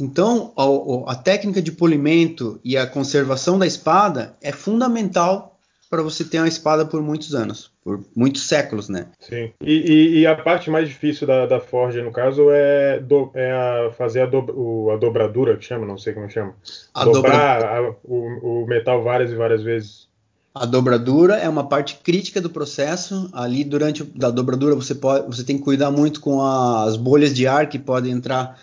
Então, 0.00 0.54
a, 0.56 1.12
a 1.12 1.14
técnica 1.14 1.60
de 1.60 1.72
polimento 1.72 2.58
e 2.64 2.78
a 2.78 2.86
conservação 2.86 3.58
da 3.58 3.66
espada 3.66 4.38
é 4.40 4.52
fundamental 4.52 5.55
para 5.88 6.02
você 6.02 6.24
ter 6.24 6.38
uma 6.38 6.48
espada 6.48 6.84
por 6.84 7.00
muitos 7.02 7.34
anos, 7.34 7.70
por 7.82 8.02
muitos 8.14 8.46
séculos, 8.48 8.88
né? 8.88 9.06
Sim. 9.20 9.52
E, 9.60 9.72
e, 9.72 10.18
e 10.20 10.26
a 10.26 10.34
parte 10.34 10.70
mais 10.70 10.88
difícil 10.88 11.26
da, 11.26 11.46
da 11.46 11.60
forja, 11.60 12.02
no 12.02 12.12
caso, 12.12 12.48
é, 12.50 12.98
do, 13.00 13.30
é 13.34 13.52
a 13.52 13.90
fazer 13.92 14.22
a, 14.22 14.26
do, 14.26 14.38
o, 14.52 14.90
a 14.90 14.96
dobradura, 14.96 15.56
que 15.56 15.64
chama, 15.64 15.86
não 15.86 15.98
sei 15.98 16.12
como 16.12 16.28
chama. 16.28 16.54
A 16.94 17.04
Dobrar 17.04 17.64
a, 17.64 17.94
o, 18.04 18.62
o 18.62 18.66
metal 18.66 19.02
várias 19.02 19.30
e 19.30 19.34
várias 19.34 19.62
vezes. 19.62 20.06
A 20.54 20.64
dobradura 20.64 21.36
é 21.36 21.48
uma 21.48 21.68
parte 21.68 21.98
crítica 22.02 22.40
do 22.40 22.48
processo. 22.48 23.28
Ali, 23.32 23.62
durante 23.62 24.02
a 24.22 24.30
dobradura, 24.30 24.74
você, 24.74 24.94
pode, 24.94 25.26
você 25.26 25.44
tem 25.44 25.58
que 25.58 25.64
cuidar 25.64 25.90
muito 25.90 26.18
com 26.18 26.40
as 26.40 26.96
bolhas 26.96 27.34
de 27.34 27.46
ar 27.46 27.68
que 27.68 27.78
podem 27.78 28.12
entrar 28.12 28.58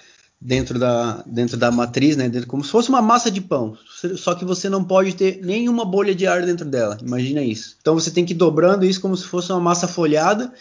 dentro 0.46 0.78
da, 0.78 1.24
dentro 1.26 1.56
da 1.56 1.72
matriz, 1.72 2.18
né? 2.18 2.28
Dentro, 2.28 2.48
como 2.48 2.64
se 2.64 2.70
fosse 2.70 2.90
uma 2.90 3.02
massa 3.02 3.32
de 3.32 3.40
pão. 3.40 3.78
Só 4.18 4.36
que 4.36 4.44
você 4.44 4.68
não 4.68 4.84
pode 4.84 5.16
ter 5.16 5.40
nenhuma 5.42 5.86
bolha 5.86 6.14
de 6.14 6.28
ar 6.28 6.46
dentro 6.46 6.66
dela. 6.66 6.98
Imagina 7.02 7.42
isso. 7.42 7.78
Então 7.80 7.96
você 7.96 8.12
tem 8.12 8.26
que 8.26 8.34
ir 8.34 8.36
dobrando 8.36 8.86
isso 8.86 9.00
como 9.00 9.16
se 9.16 9.24
fosse 9.24 9.52
uma 9.52 9.62
massa 9.62 9.88
folhada. 9.88 10.54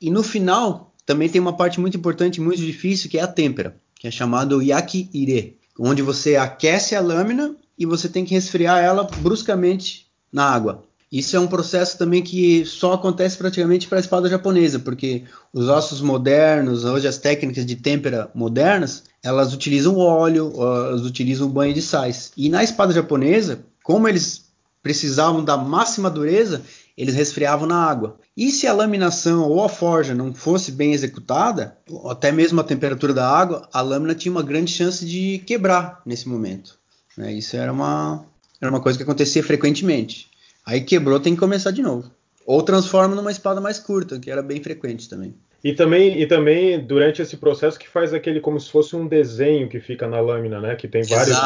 E 0.00 0.10
no 0.10 0.22
final 0.22 0.94
também 1.04 1.28
tem 1.28 1.40
uma 1.40 1.54
parte 1.54 1.78
muito 1.78 1.98
importante, 1.98 2.40
muito 2.40 2.62
difícil, 2.62 3.10
que 3.10 3.18
é 3.18 3.22
a 3.22 3.26
têmpera, 3.26 3.76
que 3.94 4.08
é 4.08 4.10
chamado 4.10 4.62
yaki-ire, 4.62 5.58
onde 5.78 6.00
você 6.00 6.36
aquece 6.36 6.96
a 6.96 7.00
lâmina 7.00 7.54
e 7.78 7.84
você 7.84 8.08
tem 8.08 8.24
que 8.24 8.34
resfriar 8.34 8.82
ela 8.82 9.04
bruscamente 9.04 10.06
na 10.32 10.44
água. 10.44 10.82
Isso 11.16 11.34
é 11.34 11.40
um 11.40 11.46
processo 11.46 11.96
também 11.96 12.22
que 12.22 12.66
só 12.66 12.92
acontece 12.92 13.38
praticamente 13.38 13.88
para 13.88 13.96
a 13.96 14.00
espada 14.00 14.28
japonesa, 14.28 14.78
porque 14.78 15.24
os 15.50 15.66
ossos 15.66 16.02
modernos, 16.02 16.84
hoje 16.84 17.08
as 17.08 17.16
técnicas 17.16 17.64
de 17.64 17.74
têmpera 17.74 18.30
modernas, 18.34 19.04
elas 19.22 19.54
utilizam 19.54 19.96
óleo, 19.96 20.52
elas 20.58 21.06
utilizam 21.06 21.48
banho 21.48 21.72
de 21.72 21.80
sais. 21.80 22.32
E 22.36 22.50
na 22.50 22.62
espada 22.62 22.92
japonesa, 22.92 23.64
como 23.82 24.06
eles 24.06 24.44
precisavam 24.82 25.42
da 25.42 25.56
máxima 25.56 26.10
dureza, 26.10 26.60
eles 26.94 27.14
resfriavam 27.14 27.66
na 27.66 27.82
água. 27.82 28.18
E 28.36 28.50
se 28.50 28.66
a 28.66 28.74
laminação 28.74 29.48
ou 29.48 29.64
a 29.64 29.70
forja 29.70 30.14
não 30.14 30.34
fosse 30.34 30.70
bem 30.70 30.92
executada, 30.92 31.78
até 32.10 32.30
mesmo 32.30 32.60
a 32.60 32.64
temperatura 32.64 33.14
da 33.14 33.26
água, 33.26 33.66
a 33.72 33.80
lâmina 33.80 34.14
tinha 34.14 34.32
uma 34.32 34.42
grande 34.42 34.70
chance 34.70 35.02
de 35.06 35.42
quebrar 35.46 36.02
nesse 36.04 36.28
momento. 36.28 36.78
Né? 37.16 37.32
Isso 37.32 37.56
era 37.56 37.72
uma, 37.72 38.22
era 38.60 38.70
uma 38.70 38.82
coisa 38.82 38.98
que 38.98 39.02
acontecia 39.02 39.42
frequentemente. 39.42 40.35
Aí 40.66 40.80
quebrou, 40.80 41.20
tem 41.20 41.34
que 41.34 41.40
começar 41.40 41.70
de 41.70 41.80
novo. 41.80 42.10
Ou 42.44 42.60
transforma 42.60 43.14
numa 43.14 43.30
espada 43.30 43.60
mais 43.60 43.78
curta, 43.78 44.18
que 44.18 44.30
era 44.30 44.42
bem 44.42 44.60
frequente 44.60 45.08
também. 45.08 45.34
E 45.62 45.72
também, 45.72 46.20
e 46.20 46.26
também 46.26 46.78
durante 46.84 47.22
esse 47.22 47.36
processo 47.36 47.78
que 47.78 47.88
faz 47.88 48.12
aquele 48.12 48.40
como 48.40 48.60
se 48.60 48.70
fosse 48.70 48.94
um 48.94 49.06
desenho 49.06 49.68
que 49.68 49.80
fica 49.80 50.06
na 50.06 50.20
lâmina, 50.20 50.60
né? 50.60 50.74
Que 50.74 50.86
tem 50.86 51.02
vários, 51.02 51.36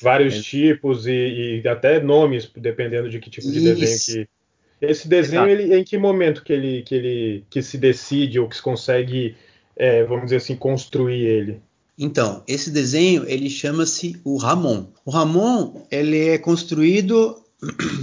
vários 0.00 0.34
é. 0.34 0.40
tipos 0.40 1.06
e, 1.06 1.62
e, 1.64 1.68
até 1.68 2.00
nomes, 2.00 2.48
dependendo 2.56 3.08
de 3.08 3.18
que 3.18 3.30
tipo 3.30 3.50
de 3.50 3.58
Isso. 3.58 3.74
desenho 3.74 4.26
que. 4.26 4.36
Esse 4.78 5.08
desenho, 5.08 5.48
ele, 5.48 5.74
em 5.74 5.82
que 5.82 5.96
momento 5.96 6.44
que 6.44 6.52
ele, 6.52 6.82
que 6.82 6.94
ele 6.94 7.44
que 7.48 7.62
se 7.62 7.78
decide 7.78 8.38
ou 8.38 8.46
que 8.46 8.56
se 8.56 8.62
consegue, 8.62 9.34
é, 9.74 10.04
vamos 10.04 10.24
dizer 10.24 10.36
assim, 10.36 10.54
construir 10.54 11.24
ele? 11.24 11.60
Então, 11.98 12.42
esse 12.46 12.70
desenho 12.70 13.24
ele 13.26 13.48
chama-se 13.48 14.20
o 14.22 14.36
Ramon. 14.36 14.86
O 15.02 15.10
Ramon 15.10 15.86
ele 15.90 16.28
é 16.28 16.36
construído 16.36 17.42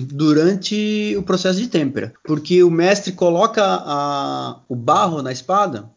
durante 0.07 1.15
o 1.17 1.23
processo 1.23 1.59
de 1.59 1.67
têmpera, 1.67 2.13
porque 2.23 2.63
o 2.63 2.71
mestre 2.71 3.11
coloca 3.11 3.63
a, 3.63 4.59
o 4.67 4.75
barro 4.75 5.21
na 5.21 5.31
espada, 5.31 5.89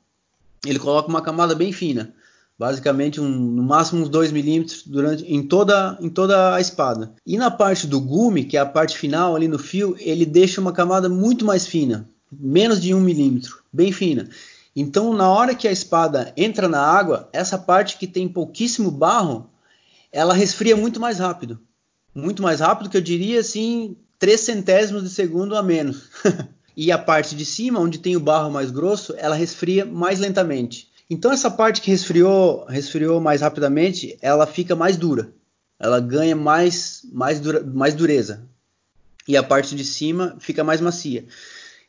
ele 0.65 0.79
coloca 0.79 1.09
uma 1.09 1.23
camada 1.23 1.55
bem 1.55 1.73
fina, 1.73 2.15
basicamente 2.59 3.21
um, 3.21 3.29
no 3.29 3.63
máximo 3.63 4.03
uns 4.03 4.09
2 4.09 4.33
milímetros 4.33 4.83
durante 4.87 5.25
em 5.25 5.43
toda 5.43 5.97
em 6.01 6.09
toda 6.09 6.55
a 6.55 6.61
espada. 6.61 7.13
E 7.27 7.37
na 7.37 7.51
parte 7.51 7.87
do 7.87 8.01
gume, 8.01 8.45
que 8.45 8.57
é 8.57 8.61
a 8.61 8.67
parte 8.67 8.97
final 8.97 9.37
ali 9.37 9.49
no 9.49 9.59
fio, 9.59 9.97
ele 9.99 10.25
deixa 10.25 10.61
uma 10.61 10.73
camada 10.73 11.09
muito 11.09 11.45
mais 11.45 11.67
fina, 11.67 12.09
menos 12.33 12.81
de 12.81 12.95
um 12.95 13.01
milímetro, 13.01 13.59
bem 13.73 13.93
fina. 13.93 14.29
Então, 14.75 15.15
na 15.15 15.31
hora 15.31 15.55
que 15.55 15.67
a 15.67 15.73
espada 15.73 16.35
entra 16.37 16.69
na 16.69 16.83
água, 16.83 17.31
essa 17.33 17.57
parte 17.57 17.97
que 17.97 18.07
tem 18.07 18.29
pouquíssimo 18.29 18.91
barro, 18.91 19.49
ela 20.13 20.35
resfria 20.35 20.77
muito 20.77 21.01
mais 21.01 21.19
rápido 21.19 21.59
muito 22.17 22.43
mais 22.43 22.61
rápido, 22.61 22.89
que 22.89 22.97
eu 22.97 23.03
diria 23.03 23.41
assim, 23.41 23.95
3 24.19 24.41
centésimos 24.41 25.03
de 25.03 25.11
segundo 25.11 25.55
a 25.55 25.63
menos. 25.63 26.09
e 26.75 26.91
a 26.91 26.99
parte 26.99 27.37
de 27.37 27.45
cima, 27.45 27.79
onde 27.79 27.99
tem 27.99 28.17
o 28.17 28.21
barro 28.21 28.51
mais 28.51 28.71
grosso, 28.71 29.15
ela 29.19 29.35
resfria 29.35 29.85
mais 29.85 30.19
lentamente. 30.19 30.89
Então 31.11 31.31
essa 31.31 31.51
parte 31.51 31.81
que 31.81 31.91
resfriou, 31.91 32.65
resfriou 32.65 33.21
mais 33.21 33.43
rapidamente, 33.43 34.17
ela 34.23 34.47
fica 34.47 34.75
mais 34.75 34.97
dura. 34.97 35.31
Ela 35.79 36.01
ganha 36.01 36.35
mais, 36.35 37.03
mais, 37.13 37.39
dura, 37.39 37.63
mais 37.63 37.95
dureza. 37.95 38.43
E 39.29 39.37
a 39.37 39.43
parte 39.43 39.77
de 39.77 39.85
cima 39.85 40.37
fica 40.41 40.65
mais 40.65 40.81
macia. 40.81 41.27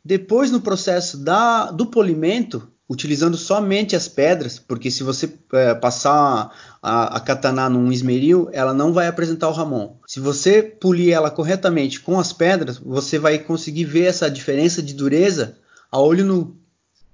Depois, 0.04 0.52
no 0.52 0.62
processo 0.62 1.18
da, 1.18 1.72
do 1.72 1.86
polimento, 1.86 2.70
utilizando 2.90 3.36
somente 3.36 3.96
as 3.96 4.08
pedras, 4.08 4.58
porque 4.60 4.90
se 4.90 5.04
você 5.04 5.32
é, 5.54 5.76
passar 5.76 6.52
a, 6.82 7.18
a, 7.18 7.20
katana 7.20 7.70
num 7.70 7.92
esmeril, 7.92 8.50
ela 8.54 8.74
não 8.74 8.94
vai 8.94 9.08
apresentar 9.08 9.50
o 9.50 9.54
ramon. 9.54 9.96
Se 10.08 10.20
você 10.20 10.64
polir 10.64 11.14
ela 11.14 11.30
corretamente 11.30 12.00
com 12.00 12.18
as 12.18 12.32
pedras, 12.32 12.78
você 12.78 13.20
vai 13.20 13.40
conseguir 13.40 13.84
ver 13.84 14.06
essa 14.06 14.32
diferença 14.32 14.82
de 14.82 14.94
dureza 14.94 15.58
a 15.92 16.00
olho 16.00 16.24
nu, 16.24 16.58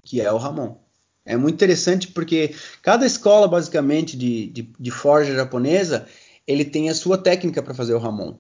que 0.03 0.21
é 0.21 0.31
o 0.31 0.37
ramon. 0.37 0.77
É 1.25 1.35
muito 1.37 1.55
interessante 1.55 2.09
porque 2.09 2.53
cada 2.81 3.05
escola, 3.05 3.47
basicamente, 3.47 4.15
de, 4.15 4.47
de, 4.47 4.73
de 4.77 4.91
forja 4.91 5.33
japonesa, 5.33 6.05
ele 6.45 6.65
tem 6.65 6.89
a 6.89 6.95
sua 6.95 7.17
técnica 7.17 7.63
para 7.63 7.73
fazer 7.73 7.93
o 7.93 7.99
ramon. 7.99 8.35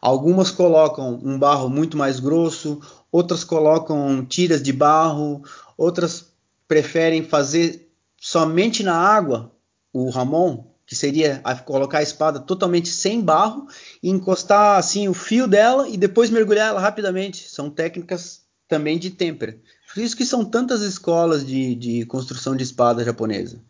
Algumas 0.00 0.50
colocam 0.50 1.20
um 1.22 1.38
barro 1.38 1.68
muito 1.68 1.96
mais 1.96 2.20
grosso, 2.20 2.80
outras 3.10 3.44
colocam 3.44 4.24
tiras 4.24 4.62
de 4.62 4.72
barro, 4.72 5.42
outras 5.76 6.29
preferem 6.70 7.24
fazer 7.24 7.90
somente 8.16 8.84
na 8.84 8.94
água 8.94 9.50
o 9.92 10.08
Ramon, 10.08 10.66
que 10.86 10.94
seria 10.94 11.42
colocar 11.64 11.98
a 11.98 12.02
espada 12.02 12.38
totalmente 12.38 12.90
sem 12.90 13.20
barro 13.20 13.66
e 14.00 14.08
encostar 14.08 14.78
assim 14.78 15.08
o 15.08 15.12
fio 15.12 15.48
dela 15.48 15.88
e 15.88 15.96
depois 15.96 16.30
mergulhar 16.30 16.68
ela 16.68 16.80
rapidamente. 16.80 17.50
São 17.50 17.68
técnicas 17.68 18.42
também 18.68 19.00
de 19.00 19.10
têmpera. 19.10 19.58
Por 19.92 20.00
isso 20.00 20.16
que 20.16 20.24
são 20.24 20.44
tantas 20.44 20.82
escolas 20.82 21.44
de, 21.44 21.74
de 21.74 22.06
construção 22.06 22.54
de 22.54 22.62
espada 22.62 23.04
japonesa. 23.04 23.60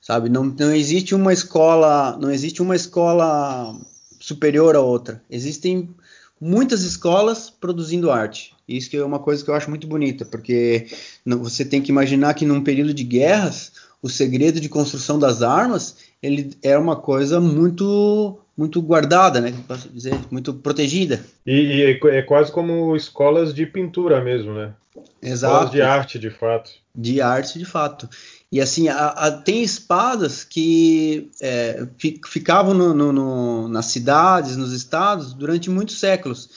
Sabe, 0.00 0.28
não, 0.28 0.44
não 0.44 0.72
existe 0.72 1.12
uma 1.12 1.32
escola, 1.32 2.16
não 2.20 2.30
existe 2.30 2.62
uma 2.62 2.76
escola 2.76 3.76
superior 4.20 4.76
a 4.76 4.80
outra. 4.80 5.20
Existem 5.28 5.92
muitas 6.40 6.82
escolas 6.82 7.50
produzindo 7.50 8.10
arte. 8.10 8.54
Isso 8.66 8.88
que 8.88 8.96
é 8.96 9.04
uma 9.04 9.18
coisa 9.18 9.44
que 9.44 9.50
eu 9.50 9.54
acho 9.54 9.70
muito 9.70 9.86
bonita, 9.86 10.24
porque 10.24 10.86
você 11.24 11.64
tem 11.64 11.82
que 11.82 11.90
imaginar 11.90 12.34
que 12.34 12.46
num 12.46 12.62
período 12.62 12.94
de 12.94 13.04
guerras, 13.04 13.72
o 14.02 14.08
segredo 14.08 14.60
de 14.60 14.68
construção 14.68 15.18
das 15.18 15.42
armas 15.42 15.96
ele 16.22 16.50
era 16.62 16.80
uma 16.80 16.96
coisa 16.96 17.40
muito 17.40 18.38
muito 18.56 18.80
guardada, 18.80 19.40
né? 19.40 19.52
Posso 19.66 19.88
dizer, 19.88 20.14
muito 20.30 20.54
protegida. 20.54 21.24
E, 21.44 21.52
e, 21.52 22.08
é 22.08 22.22
quase 22.22 22.52
como 22.52 22.94
escolas 22.94 23.52
de 23.52 23.66
pintura 23.66 24.22
mesmo, 24.22 24.54
né? 24.54 24.72
Exato. 25.20 25.72
De 25.72 25.82
arte, 25.82 26.18
de 26.18 26.30
fato. 26.30 26.70
De 26.94 27.20
arte, 27.20 27.58
de 27.58 27.64
fato. 27.64 28.08
E 28.52 28.60
assim, 28.60 28.88
a, 28.88 29.08
a, 29.08 29.32
tem 29.32 29.62
espadas 29.62 30.44
que 30.44 31.30
é, 31.40 31.86
ficavam 32.26 32.72
no, 32.72 32.94
no, 32.94 33.12
no, 33.12 33.68
nas 33.68 33.86
cidades, 33.86 34.56
nos 34.56 34.72
estados, 34.72 35.32
durante 35.32 35.68
muitos 35.68 35.98
séculos. 35.98 36.50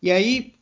E 0.00 0.10
aí 0.10 0.54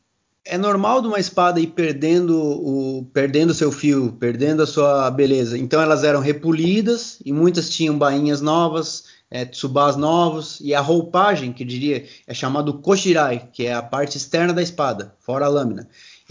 é 0.45 0.59
normal 0.59 1.01
de 1.01 1.07
uma 1.07 1.21
espada 1.21 1.61
ir 1.61 1.69
perdendo 1.69 2.37
o 2.37 3.05
perdendo 3.13 3.55
seu 3.55 3.71
fio, 3.71 4.13
perdendo 4.19 4.63
a 4.63 4.67
sua 4.67 5.11
beleza. 5.11 5.57
Então 5.57 5.81
elas 5.81 6.03
eram 6.03 6.21
repolidas 6.21 7.19
e 7.25 7.33
muitas 7.33 7.71
tinham 7.71 7.97
bainhas 7.97 8.41
novas, 8.41 9.05
é, 9.31 9.45
tsubás 9.45 9.97
novos 9.97 10.59
e 10.61 10.75
a 10.75 10.81
roupagem, 10.81 11.53
que 11.53 11.65
diria, 11.65 12.05
é 12.27 12.35
chamado 12.35 12.81
koshirai, 12.81 13.49
que 13.53 13.67
é 13.67 13.73
a 13.73 13.83
parte 13.83 14.17
externa 14.17 14.53
da 14.53 14.63
espada, 14.63 15.15
fora 15.21 15.47
a 15.47 15.49
lâmina. 15.49 15.89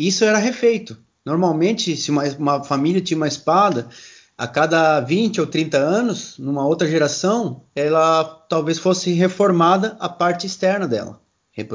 Isso 0.08 0.24
era 0.26 0.38
refeito. 0.38 0.98
Normalmente, 1.26 1.96
se 1.96 2.10
uma, 2.10 2.24
uma 2.38 2.64
família 2.64 3.02
tinha 3.02 3.18
uma 3.18 3.28
espada, 3.28 3.88
a 4.38 4.48
cada 4.48 5.00
20 5.02 5.40
ou 5.40 5.48
30 5.48 5.78
anos, 5.78 6.36
numa 6.40 6.66
outra 6.66 6.88
geração, 6.88 7.62
ela 7.76 8.24
talvez 8.50 8.80
fosse 8.80 9.14
reformada 9.14 9.96
a 10.00 10.10
parte 10.10 10.48
externa 10.48 10.88
dela. 10.88 11.22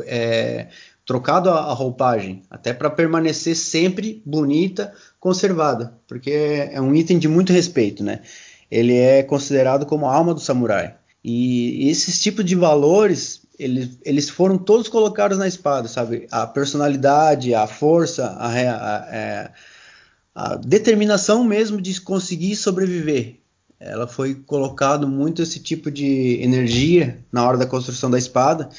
É, 0.07 0.67
trocado 1.05 1.49
a, 1.49 1.61
a 1.61 1.73
roupagem, 1.73 2.43
até 2.51 2.73
para 2.73 2.91
permanecer 2.91 3.55
sempre 3.55 4.21
bonita, 4.27 4.93
conservada, 5.21 5.97
porque 6.09 6.69
é 6.73 6.81
um 6.81 6.93
item 6.93 7.19
de 7.21 7.29
muito 7.29 7.53
respeito, 7.53 8.03
né? 8.03 8.23
Ele 8.69 8.97
é 8.97 9.23
considerado 9.23 9.87
como 9.87 10.07
a 10.07 10.15
alma 10.15 10.35
do 10.35 10.41
samurai. 10.41 10.97
E 11.23 11.89
esses 11.89 12.21
tipos 12.21 12.45
de 12.45 12.57
valores, 12.57 13.43
eles, 13.59 13.99
eles 14.05 14.29
foram 14.29 14.59
todos 14.59 14.89
colocados 14.89 15.39
na 15.39 15.49
espada, 15.49 15.89
sabe? 15.89 16.27
A 16.31 16.47
personalidade, 16.47 17.55
a 17.55 17.67
força, 17.67 18.27
a, 18.27 18.49
a, 18.49 18.51
a, 18.51 19.17
é, 19.17 19.51
a 20.35 20.57
determinação 20.57 21.45
mesmo 21.45 21.81
de 21.81 22.01
conseguir 22.01 22.57
sobreviver. 22.57 23.37
Ela 23.79 24.07
foi 24.07 24.35
colocado 24.35 25.07
muito 25.07 25.43
esse 25.43 25.61
tipo 25.61 25.91
de 25.91 26.41
energia 26.43 27.25
na 27.31 27.47
hora 27.47 27.59
da 27.59 27.67
construção 27.67 28.11
da 28.11 28.19
espada, 28.19 28.71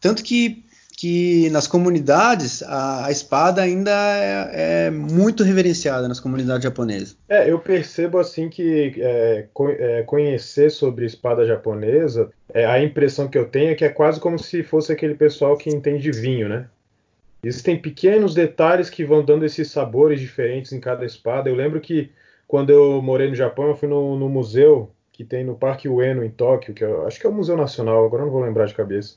tanto 0.00 0.22
que 0.22 0.64
que 0.98 1.48
nas 1.50 1.68
comunidades 1.68 2.60
a, 2.64 3.06
a 3.06 3.10
espada 3.12 3.62
ainda 3.62 3.92
é, 3.92 4.86
é, 4.86 4.90
muito 4.90 5.44
reverenciada 5.44 6.08
nas 6.08 6.18
comunidades 6.18 6.64
japonesas. 6.64 7.16
É, 7.28 7.48
eu 7.48 7.60
percebo 7.60 8.18
assim 8.18 8.48
que 8.48 8.94
é, 8.98 9.46
co 9.54 9.70
é, 9.70 10.02
conhecer 10.02 10.70
sobre 10.70 11.06
espada 11.06 11.46
japonesa, 11.46 12.32
é, 12.52 12.66
a 12.66 12.82
impressão 12.82 13.28
que 13.28 13.38
eu 13.38 13.44
tenho 13.44 13.70
é 13.70 13.74
que 13.76 13.84
é 13.84 13.88
quase 13.90 14.18
como 14.18 14.40
se 14.40 14.64
fosse 14.64 14.90
aquele 14.90 15.14
pessoal 15.14 15.56
que 15.56 15.70
entende 15.70 16.10
vinho, 16.10 16.48
né? 16.48 16.66
Existem 17.44 17.78
pequenos 17.78 18.34
detalhes 18.34 18.90
que 18.90 19.04
vão 19.04 19.24
dando 19.24 19.44
esses 19.44 19.70
sabores 19.70 20.18
diferentes 20.18 20.72
em 20.72 20.80
cada 20.80 21.06
espada. 21.06 21.48
Eu 21.48 21.54
lembro 21.54 21.80
que 21.80 22.10
quando 22.48 22.70
eu 22.70 23.00
morei 23.00 23.28
no 23.28 23.36
Japão, 23.36 23.68
eu 23.68 23.76
fui 23.76 23.88
no, 23.88 24.18
no 24.18 24.28
museu 24.28 24.90
que 25.12 25.22
tem 25.22 25.44
no 25.44 25.54
Parque 25.54 25.88
Ueno, 25.88 26.24
em 26.24 26.30
Tóquio, 26.30 26.74
que 26.74 26.82
eu, 26.82 27.06
acho 27.06 27.20
que 27.20 27.26
é 27.26 27.30
o 27.30 27.32
Museu 27.32 27.56
Nacional, 27.56 28.04
agora 28.04 28.24
não 28.24 28.32
vou 28.32 28.42
lembrar 28.42 28.66
de 28.66 28.74
cabeça 28.74 29.14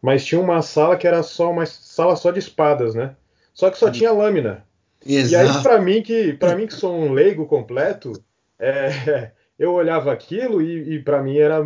mas 0.00 0.24
tinha 0.24 0.40
uma 0.40 0.62
sala 0.62 0.96
que 0.96 1.06
era 1.06 1.22
só 1.22 1.50
uma 1.50 1.66
sala 1.66 2.16
só 2.16 2.30
de 2.30 2.38
espadas, 2.38 2.94
né? 2.94 3.14
Só 3.52 3.70
que 3.70 3.78
só 3.78 3.90
tinha 3.90 4.12
lâmina. 4.12 4.64
Exato. 5.04 5.32
E 5.32 5.36
aí 5.56 5.62
para 5.62 5.80
mim 5.80 6.02
que 6.02 6.32
para 6.34 6.54
mim 6.54 6.66
que 6.66 6.74
sou 6.74 6.94
um 6.94 7.12
leigo 7.12 7.46
completo, 7.46 8.12
é, 8.58 9.30
eu 9.58 9.72
olhava 9.72 10.12
aquilo 10.12 10.62
e, 10.62 10.94
e 10.94 11.02
para 11.02 11.22
mim 11.22 11.38
era 11.38 11.62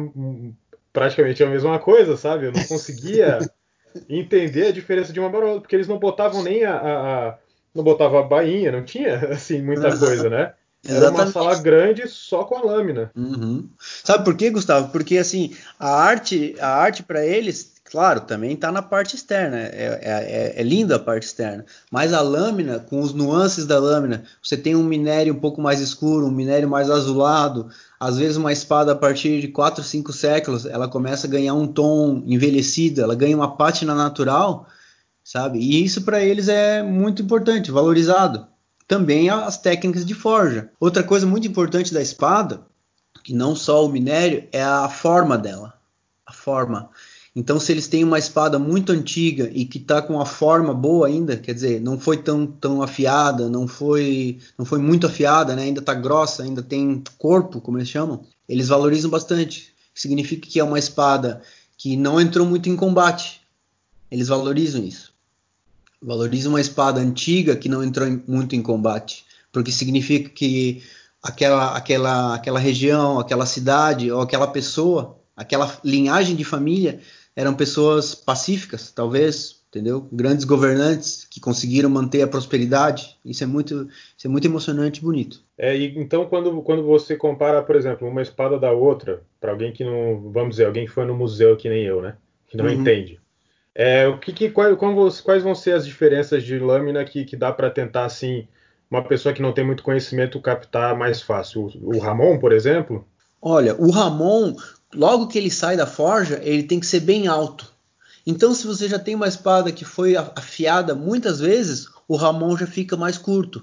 praticamente 0.93 1.43
a 1.43 1.49
mesma 1.49 1.79
coisa, 1.79 2.17
sabe? 2.17 2.47
Eu 2.47 2.53
não 2.53 2.65
conseguia 2.65 3.39
entender 4.09 4.69
a 4.69 4.73
diferença 4.73 5.13
de 5.13 5.21
uma 5.21 5.29
outra, 5.29 5.61
porque 5.61 5.77
eles 5.77 5.89
não 5.89 5.99
botavam 5.99 6.43
nem 6.43 6.65
a, 6.65 6.75
a, 6.75 7.29
a 7.29 7.39
não 7.75 7.83
botava 7.83 8.21
a 8.21 8.23
bainha, 8.23 8.71
não 8.71 8.85
tinha 8.85 9.17
assim 9.31 9.61
muita 9.61 9.97
coisa, 9.97 10.31
né? 10.31 10.55
Era 10.87 11.11
uma 11.11 11.27
sala 11.27 11.59
grande 11.61 12.07
só 12.07 12.45
com 12.45 12.57
a 12.57 12.63
lâmina. 12.63 13.11
Uhum. 13.17 13.71
Sabe 13.79 14.23
por 14.23 14.37
quê, 14.37 14.51
Gustavo? 14.51 14.93
Porque 14.93 15.17
assim 15.17 15.57
a 15.79 15.89
arte, 15.89 16.55
a 16.61 16.69
arte 16.69 17.03
para 17.03 17.25
eles 17.25 17.74
Claro, 17.85 18.23
também 18.23 18.53
está 18.53 18.73
na 18.73 18.81
parte 18.81 19.15
externa, 19.15 19.59
é, 19.59 19.69
é, 19.69 20.55
é, 20.57 20.61
é 20.61 20.63
linda 20.63 20.97
a 20.97 20.99
parte 20.99 21.25
externa, 21.25 21.67
mas 21.91 22.15
a 22.15 22.23
lâmina, 22.23 22.81
com 22.81 23.01
os 23.01 23.13
nuances 23.13 23.67
da 23.67 23.79
lâmina, 23.79 24.25
você 24.43 24.57
tem 24.57 24.75
um 24.75 24.83
minério 24.83 25.35
um 25.35 25.39
pouco 25.39 25.61
mais 25.61 25.81
escuro, 25.81 26.27
um 26.27 26.31
minério 26.31 26.69
mais 26.69 26.91
azulado, 26.91 27.69
às 28.01 28.17
vezes 28.17 28.39
uma 28.39 28.53
espada 28.53 28.93
a 28.93 28.97
partir 28.97 29.41
de 29.41 29.49
4, 29.49 29.85
5 29.85 30.13
séculos, 30.15 30.65
ela 30.65 30.89
começa 30.89 31.27
a 31.27 31.31
ganhar 31.31 31.55
um 31.55 31.67
tom 31.67 32.23
envelhecido, 32.27 33.03
ela 33.03 33.15
ganha 33.15 33.37
uma 33.37 33.55
pátina 33.55 33.95
natural, 33.95 34.67
sabe? 35.23 35.59
E 35.59 35.85
isso 35.85 36.03
para 36.03 36.23
eles 36.23 36.49
é 36.49 36.83
muito 36.83 37.23
importante, 37.23 37.71
valorizado. 37.71 38.47
Também 38.89 39.29
as 39.29 39.59
técnicas 39.59 40.05
de 40.05 40.15
forja. 40.15 40.71
Outra 40.81 41.03
coisa 41.03 41.27
muito 41.27 41.47
importante 41.47 41.93
da 41.93 42.03
espada, 42.03 42.63
que 43.23 43.35
não 43.35 43.55
só 43.55 43.85
o 43.85 43.89
minério, 43.89 44.49
é 44.53 44.63
a 44.63 44.89
forma 44.89 45.39
dela. 45.39 45.75
A 46.27 46.33
forma. 46.33 46.91
Então, 47.37 47.59
se 47.59 47.73
eles 47.73 47.89
têm 47.89 48.05
uma 48.05 48.19
espada 48.19 48.61
muito 48.61 48.93
antiga 48.93 49.51
e 49.53 49.65
que 49.65 49.79
está 49.79 50.01
com 50.01 50.21
a 50.21 50.27
forma 50.27 50.73
boa 50.73 51.09
ainda, 51.09 51.37
quer 51.37 51.53
dizer, 51.53 51.81
não 51.81 51.99
foi 51.99 52.19
tão, 52.19 52.47
tão 52.47 52.81
afiada, 52.81 53.49
não 53.49 53.67
foi, 53.67 54.39
não 54.57 54.65
foi 54.65 54.79
muito 54.79 55.09
afiada, 55.09 55.57
né? 55.57 55.65
ainda 55.65 55.81
está 55.81 55.95
grossa, 55.95 56.45
ainda 56.45 56.63
tem 56.63 57.03
corpo, 57.19 57.61
como 57.61 57.77
eles 57.77 57.89
chamam, 57.89 58.25
eles 58.49 58.69
valorizam 58.69 59.11
bastante. 59.11 59.75
Significa 59.93 60.49
que 60.49 60.61
é 60.61 60.65
uma 60.65 60.79
espada 60.79 61.43
que 61.77 61.97
não 61.97 62.21
entrou 62.21 62.47
muito 62.47 62.69
em 62.69 62.77
combate. 62.77 63.41
Eles 64.09 64.29
valorizam 64.29 64.85
isso. 64.85 65.13
Valorizam 66.01 66.53
uma 66.53 66.61
espada 66.61 67.01
antiga 67.01 67.57
que 67.57 67.69
não 67.69 67.83
entrou 67.83 68.07
em, 68.07 68.23
muito 68.29 68.55
em 68.55 68.63
combate, 68.63 69.25
porque 69.51 69.73
significa 69.73 70.29
que 70.29 70.85
aquela, 71.21 71.77
aquela, 71.77 72.35
aquela 72.37 72.61
região, 72.61 73.19
aquela 73.19 73.47
cidade 73.47 74.13
ou 74.13 74.21
aquela 74.21 74.47
pessoa, 74.47 75.19
aquela 75.37 75.77
linhagem 75.83 76.37
de 76.37 76.45
família 76.45 77.01
eram 77.37 77.55
pessoas 77.55 78.15
pacíficas, 78.15 78.91
talvez, 78.91 79.63
entendeu? 79.69 80.09
Grandes 80.13 80.45
governantes 80.45 81.27
que 81.29 81.41
conseguiram 81.41 81.91
manter 81.91 82.23
a 82.23 82.29
prosperidade. 82.29 83.19
Isso 83.25 83.43
é 83.43 83.47
muito, 83.47 83.89
isso 84.17 84.27
é 84.27 84.31
muito 84.31 84.47
emocionante 84.47 85.01
e 85.01 85.03
bonito. 85.03 85.43
É, 85.59 85.77
e 85.77 85.99
então 85.99 86.27
quando, 86.27 86.63
quando 86.63 86.85
você 86.85 87.17
compara, 87.17 87.63
por 87.63 87.75
exemplo, 87.75 88.07
uma 88.07 88.23
espada 88.23 88.59
da 88.59 88.71
outra, 88.71 89.23
para 89.41 89.51
alguém 89.51 89.73
que 89.73 89.85
não, 89.85 90.31
vamos 90.31 90.51
dizer, 90.51 90.67
alguém 90.67 90.87
que 90.87 90.93
foi 90.93 91.05
no 91.05 91.15
museu 91.15 91.57
que 91.57 91.69
nem 91.69 91.85
eu, 91.85 92.01
né, 92.01 92.17
que 92.47 92.57
não 92.57 92.67
uhum. 92.67 92.73
entende. 92.73 93.21
É, 93.75 94.07
o 94.07 94.19
que, 94.19 94.33
que 94.33 94.51
quais, 94.51 94.77
quais 95.21 95.43
vão 95.43 95.55
ser 95.55 95.73
as 95.73 95.85
diferenças 95.85 96.45
de 96.45 96.59
lâmina 96.61 97.05
que, 97.05 97.25
que 97.25 97.37
dá 97.37 97.53
para 97.53 97.71
tentar 97.71 98.05
assim 98.05 98.47
uma 98.89 99.03
pessoa 99.03 99.35
que 99.35 99.43
não 99.43 99.53
tem 99.53 99.67
muito 99.67 99.83
conhecimento 99.83 100.41
captar 100.41 100.97
mais 100.97 101.21
fácil? 101.21 101.69
O, 101.83 101.97
o 101.97 101.99
Ramon, 101.99 102.39
por 102.39 102.53
exemplo? 102.53 103.05
Olha, 103.43 103.75
o 103.75 103.91
Ramon, 103.91 104.55
logo 104.95 105.27
que 105.27 105.39
ele 105.39 105.51
sai 105.51 105.77
da 105.77 105.87
forja, 105.87 106.41
ele 106.43 106.63
tem 106.63 106.81
que 106.81 106.87
ser 106.87 107.01
bem 107.01 107.27
alto. 107.27 107.73
Então, 108.27 108.55
se 108.55 108.67
você 108.67 108.89
já 108.89 108.99
tem 108.99 109.15
uma 109.15 109.29
espada 109.29 109.71
que 109.71 109.85
foi 109.85 110.17
afiada 110.17 110.95
muitas 110.95 111.41
vezes, 111.41 111.87
o 112.09 112.17
ramon 112.17 112.57
já 112.57 112.67
fica 112.67 112.97
mais 112.97 113.19
curto. 113.19 113.63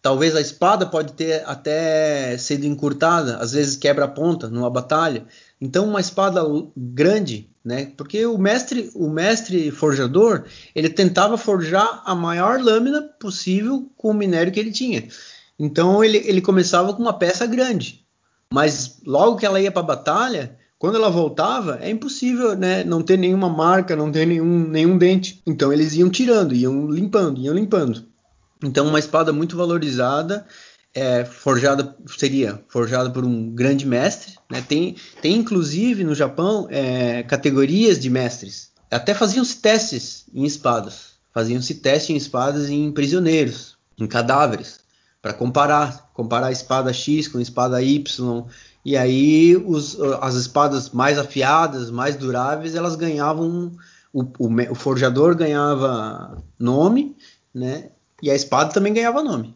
Talvez 0.00 0.34
a 0.36 0.40
espada 0.40 0.86
pode 0.86 1.12
ter 1.12 1.42
até 1.44 2.38
sido 2.38 2.64
encurtada, 2.64 3.36
às 3.38 3.52
vezes 3.52 3.76
quebra 3.76 4.04
a 4.04 4.08
ponta 4.08 4.48
numa 4.48 4.70
batalha. 4.70 5.26
Então, 5.60 5.86
uma 5.86 6.00
espada 6.00 6.40
grande, 6.76 7.50
né? 7.64 7.92
Porque 7.96 8.24
o 8.24 8.38
mestre, 8.38 8.90
o 8.94 9.10
mestre 9.10 9.70
forjador, 9.70 10.44
ele 10.74 10.88
tentava 10.88 11.36
forjar 11.36 12.02
a 12.04 12.14
maior 12.14 12.60
lâmina 12.62 13.02
possível 13.02 13.90
com 13.96 14.10
o 14.10 14.14
minério 14.14 14.52
que 14.52 14.60
ele 14.60 14.70
tinha. 14.70 15.08
Então, 15.58 16.02
ele, 16.02 16.18
ele 16.18 16.40
começava 16.40 16.94
com 16.94 17.02
uma 17.02 17.18
peça 17.18 17.44
grande. 17.44 18.06
Mas 18.54 19.00
logo 19.04 19.36
que 19.36 19.44
ela 19.44 19.60
ia 19.60 19.72
para 19.72 19.82
a 19.82 19.86
batalha, 19.86 20.56
quando 20.78 20.94
ela 20.94 21.10
voltava, 21.10 21.78
é 21.82 21.90
impossível, 21.90 22.54
né, 22.54 22.84
não 22.84 23.02
ter 23.02 23.18
nenhuma 23.18 23.48
marca, 23.48 23.96
não 23.96 24.12
ter 24.12 24.26
nenhum, 24.26 24.68
nenhum 24.68 24.96
dente. 24.96 25.42
Então 25.44 25.72
eles 25.72 25.94
iam 25.94 26.08
tirando, 26.08 26.54
iam 26.54 26.88
limpando, 26.88 27.40
iam 27.40 27.54
limpando. 27.54 28.04
Então 28.62 28.86
uma 28.86 28.98
espada 28.98 29.32
muito 29.32 29.56
valorizada, 29.56 30.46
é, 30.94 31.24
forjada 31.24 31.96
seria 32.16 32.62
forjada 32.68 33.10
por 33.10 33.24
um 33.24 33.50
grande 33.50 33.84
mestre. 33.84 34.34
Né? 34.50 34.62
Tem, 34.66 34.96
tem 35.20 35.36
inclusive 35.36 36.04
no 36.04 36.14
Japão 36.14 36.68
é, 36.70 37.24
categorias 37.24 37.98
de 37.98 38.08
mestres. 38.08 38.70
Até 38.88 39.14
faziam-se 39.14 39.56
testes 39.56 40.26
em 40.32 40.44
espadas. 40.44 41.18
Faziam-se 41.34 41.74
testes 41.74 42.10
em 42.10 42.16
espadas 42.16 42.70
em 42.70 42.90
prisioneiros, 42.92 43.76
em 43.98 44.06
cadáveres, 44.06 44.80
para 45.20 45.32
comparar, 45.32 46.10
comparar 46.14 46.46
a 46.46 46.52
espada 46.52 46.92
X 46.92 47.28
com 47.28 47.38
a 47.38 47.42
espada 47.42 47.82
Y 47.82 48.46
e 48.88 48.96
aí 48.96 49.54
os, 49.54 50.00
as 50.22 50.34
espadas 50.34 50.88
mais 50.88 51.18
afiadas, 51.18 51.90
mais 51.90 52.16
duráveis, 52.16 52.74
elas 52.74 52.96
ganhavam 52.96 53.72
o, 54.10 54.22
o, 54.22 54.48
o, 54.70 54.74
forjador 54.74 55.36
ganhava 55.36 56.42
nome, 56.58 57.14
né? 57.54 57.90
E 58.22 58.30
a 58.30 58.34
espada 58.34 58.72
também 58.72 58.94
ganhava 58.94 59.22
nome. 59.22 59.54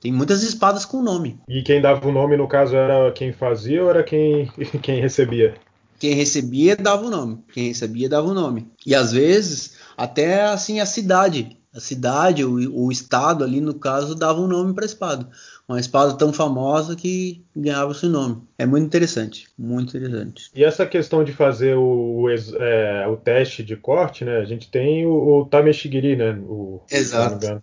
Tem 0.00 0.10
muitas 0.10 0.42
espadas 0.42 0.84
com 0.84 1.00
nome. 1.00 1.38
E 1.48 1.62
quem 1.62 1.80
dava 1.80 2.04
o 2.08 2.10
nome, 2.10 2.36
no 2.36 2.48
caso, 2.48 2.74
era 2.74 3.12
quem 3.12 3.32
fazia 3.32 3.80
ou 3.80 3.90
era 3.90 4.02
quem, 4.02 4.50
quem 4.82 5.00
recebia? 5.00 5.54
Quem 6.00 6.14
recebia 6.14 6.74
dava 6.74 7.06
o 7.06 7.10
nome. 7.10 7.44
Quem 7.52 7.68
recebia 7.68 8.08
dava 8.08 8.26
o 8.26 8.34
nome. 8.34 8.68
E 8.84 8.92
às 8.92 9.12
vezes, 9.12 9.76
até 9.96 10.46
assim, 10.46 10.80
a 10.80 10.86
cidade. 10.86 11.56
A 11.74 11.80
cidade, 11.80 12.44
o, 12.44 12.84
o 12.84 12.92
estado 12.92 13.42
ali, 13.42 13.60
no 13.60 13.74
caso, 13.74 14.14
dava 14.14 14.40
um 14.40 14.46
nome 14.46 14.72
para 14.72 14.84
a 14.84 14.86
espada. 14.86 15.28
Uma 15.68 15.80
espada 15.80 16.16
tão 16.16 16.32
famosa 16.32 16.94
que 16.94 17.44
ganhava 17.56 17.90
o 17.90 17.94
seu 17.94 18.08
nome. 18.08 18.42
É 18.56 18.64
muito 18.64 18.86
interessante. 18.86 19.48
Muito 19.58 19.96
interessante. 19.96 20.50
E 20.54 20.62
essa 20.62 20.86
questão 20.86 21.24
de 21.24 21.32
fazer 21.32 21.74
o, 21.74 22.22
o, 22.22 22.30
é, 22.30 23.08
o 23.08 23.16
teste 23.16 23.64
de 23.64 23.74
corte, 23.74 24.24
né? 24.24 24.38
A 24.38 24.44
gente 24.44 24.70
tem 24.70 25.04
o, 25.04 25.40
o 25.40 25.46
Tameshigiri, 25.46 26.14
né? 26.14 26.38
O, 26.46 26.80
Exato. 26.90 27.62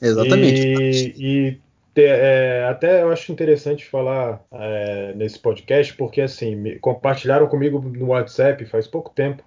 Exatamente. 0.00 1.14
E, 1.16 1.16
e 1.18 1.60
é, 1.96 2.66
até 2.68 3.02
eu 3.02 3.12
acho 3.12 3.30
interessante 3.30 3.84
falar 3.84 4.42
é, 4.52 5.12
nesse 5.14 5.38
podcast, 5.38 5.94
porque 5.94 6.20
assim, 6.20 6.56
me, 6.56 6.78
compartilharam 6.78 7.46
comigo 7.46 7.80
no 7.80 8.06
WhatsApp 8.06 8.64
faz 8.66 8.86
pouco 8.86 9.10
tempo 9.10 9.44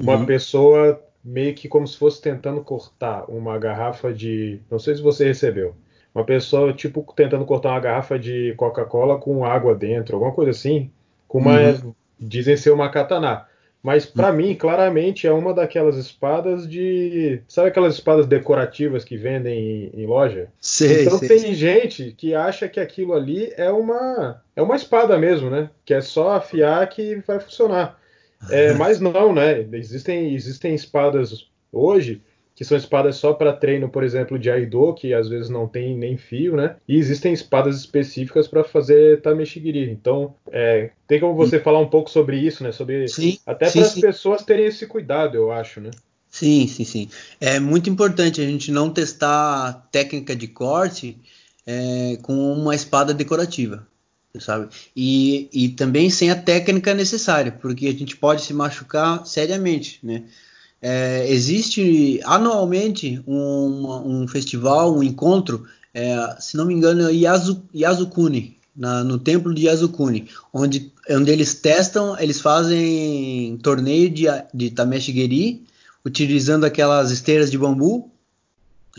uma 0.00 0.16
uhum. 0.16 0.26
pessoa 0.26 1.02
meio 1.24 1.54
que 1.54 1.68
como 1.68 1.86
se 1.86 1.96
fosse 1.96 2.20
tentando 2.20 2.62
cortar 2.62 3.24
uma 3.28 3.58
garrafa 3.58 4.12
de. 4.12 4.60
Não 4.70 4.78
sei 4.78 4.94
se 4.94 5.02
você 5.02 5.24
recebeu. 5.26 5.74
Uma 6.14 6.24
pessoa, 6.24 6.72
tipo, 6.72 7.06
tentando 7.16 7.44
cortar 7.44 7.70
uma 7.70 7.80
garrafa 7.80 8.18
de 8.18 8.54
Coca-Cola 8.56 9.18
com 9.18 9.44
água 9.44 9.74
dentro, 9.74 10.16
alguma 10.16 10.32
coisa 10.32 10.50
assim. 10.50 10.90
Com 11.26 11.38
uma. 11.38 11.58
Uhum. 11.58 11.94
Dizem 12.18 12.56
ser 12.56 12.70
uma 12.70 12.90
katana. 12.90 13.46
Mas 13.82 14.06
para 14.06 14.30
uhum. 14.30 14.36
mim, 14.36 14.54
claramente, 14.54 15.26
é 15.26 15.32
uma 15.32 15.52
daquelas 15.52 15.96
espadas 15.96 16.68
de. 16.68 17.42
Sabe 17.48 17.68
aquelas 17.68 17.94
espadas 17.94 18.26
decorativas 18.26 19.04
que 19.04 19.16
vendem 19.16 19.90
em, 19.94 20.02
em 20.02 20.06
loja? 20.06 20.48
Sei, 20.60 21.02
então 21.02 21.18
sei, 21.18 21.28
tem 21.28 21.38
sei. 21.38 21.54
gente 21.54 22.14
que 22.16 22.32
acha 22.32 22.68
que 22.68 22.78
aquilo 22.78 23.12
ali 23.12 23.52
é 23.56 23.70
uma. 23.70 24.40
É 24.54 24.62
uma 24.62 24.76
espada 24.76 25.18
mesmo, 25.18 25.50
né? 25.50 25.68
Que 25.84 25.94
é 25.94 26.00
só 26.00 26.32
afiar 26.32 26.88
que 26.88 27.16
vai 27.26 27.40
funcionar. 27.40 27.98
É, 28.50 28.72
mas 28.74 29.00
não, 29.00 29.32
né? 29.32 29.66
Existem, 29.72 30.34
existem 30.34 30.74
espadas 30.74 31.48
hoje 31.72 32.20
que 32.54 32.64
são 32.64 32.76
espadas 32.76 33.16
só 33.16 33.32
para 33.32 33.52
treino, 33.52 33.88
por 33.88 34.04
exemplo, 34.04 34.38
de 34.38 34.50
Aido, 34.50 34.94
que 34.94 35.14
às 35.14 35.28
vezes 35.28 35.48
não 35.48 35.66
tem 35.66 35.96
nem 35.96 36.16
fio, 36.16 36.54
né? 36.54 36.76
E 36.86 36.96
existem 36.96 37.32
espadas 37.32 37.76
específicas 37.78 38.46
para 38.46 38.62
fazer 38.62 39.20
Tameshigiri. 39.22 39.90
Então, 39.90 40.34
é, 40.50 40.90
tem 41.06 41.18
como 41.18 41.34
você 41.34 41.58
falar 41.58 41.80
um 41.80 41.88
pouco 41.88 42.10
sobre 42.10 42.36
isso, 42.36 42.62
né? 42.62 42.70
Sobre 42.70 43.08
sim, 43.08 43.38
até 43.46 43.70
para 43.70 43.80
as 43.80 43.98
pessoas 43.98 44.44
terem 44.44 44.66
esse 44.66 44.86
cuidado, 44.86 45.36
eu 45.36 45.50
acho, 45.50 45.80
né? 45.80 45.90
Sim, 46.28 46.66
sim, 46.66 46.84
sim. 46.84 47.08
É 47.40 47.58
muito 47.58 47.90
importante 47.90 48.40
a 48.40 48.44
gente 48.44 48.70
não 48.70 48.90
testar 48.90 49.88
técnica 49.90 50.36
de 50.36 50.48
corte 50.48 51.18
é, 51.66 52.18
com 52.22 52.34
uma 52.52 52.74
espada 52.74 53.14
decorativa 53.14 53.86
sabe? 54.40 54.68
E, 54.96 55.48
e 55.52 55.68
também 55.70 56.08
sem 56.08 56.30
a 56.30 56.36
técnica 56.36 56.94
necessária, 56.94 57.52
porque 57.52 57.86
a 57.86 57.92
gente 57.92 58.16
pode 58.16 58.42
se 58.42 58.54
machucar 58.54 59.26
seriamente, 59.26 59.98
né? 60.02 60.24
É, 60.80 61.30
existe 61.30 62.20
anualmente 62.24 63.22
um, 63.26 64.22
um, 64.22 64.28
festival, 64.28 64.96
um 64.96 65.02
encontro, 65.02 65.64
é, 65.94 66.36
se 66.40 66.56
não 66.56 66.64
me 66.64 66.74
engano, 66.74 67.08
é 67.08 67.12
Yasu, 67.12 67.62
Yasukuni, 67.72 68.58
na, 68.74 69.04
no 69.04 69.16
templo 69.16 69.54
de 69.54 69.66
Yasukuni, 69.66 70.28
onde, 70.52 70.92
onde 71.08 71.30
eles 71.30 71.54
testam, 71.54 72.18
eles 72.18 72.40
fazem 72.40 73.56
torneio 73.62 74.10
de, 74.10 74.24
de 74.52 74.70
Tameshigeri, 74.70 75.64
utilizando 76.04 76.64
aquelas 76.64 77.12
esteiras 77.12 77.48
de 77.48 77.58
bambu, 77.58 78.10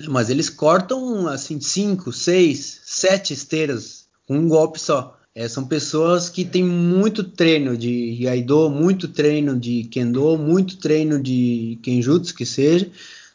mas 0.08 0.30
eles 0.30 0.50
cortam 0.50 1.28
assim 1.28 1.60
cinco, 1.60 2.14
seis, 2.14 2.80
sete 2.86 3.34
esteiras 3.34 4.04
com 4.26 4.38
um 4.38 4.48
golpe 4.48 4.80
só. 4.80 5.20
É, 5.36 5.48
são 5.48 5.66
pessoas 5.66 6.30
que 6.30 6.46
têm 6.46 6.64
muito 6.64 7.24
treino 7.24 7.76
de 7.76 8.28
Aido, 8.28 8.70
muito 8.70 9.08
treino 9.08 9.60
de 9.60 9.86
Kendo, 9.86 10.38
muito 10.38 10.78
treino 10.78 11.22
de 11.22 11.80
Kenjutsu, 11.82 12.36
que 12.36 12.46
seja, 12.46 12.88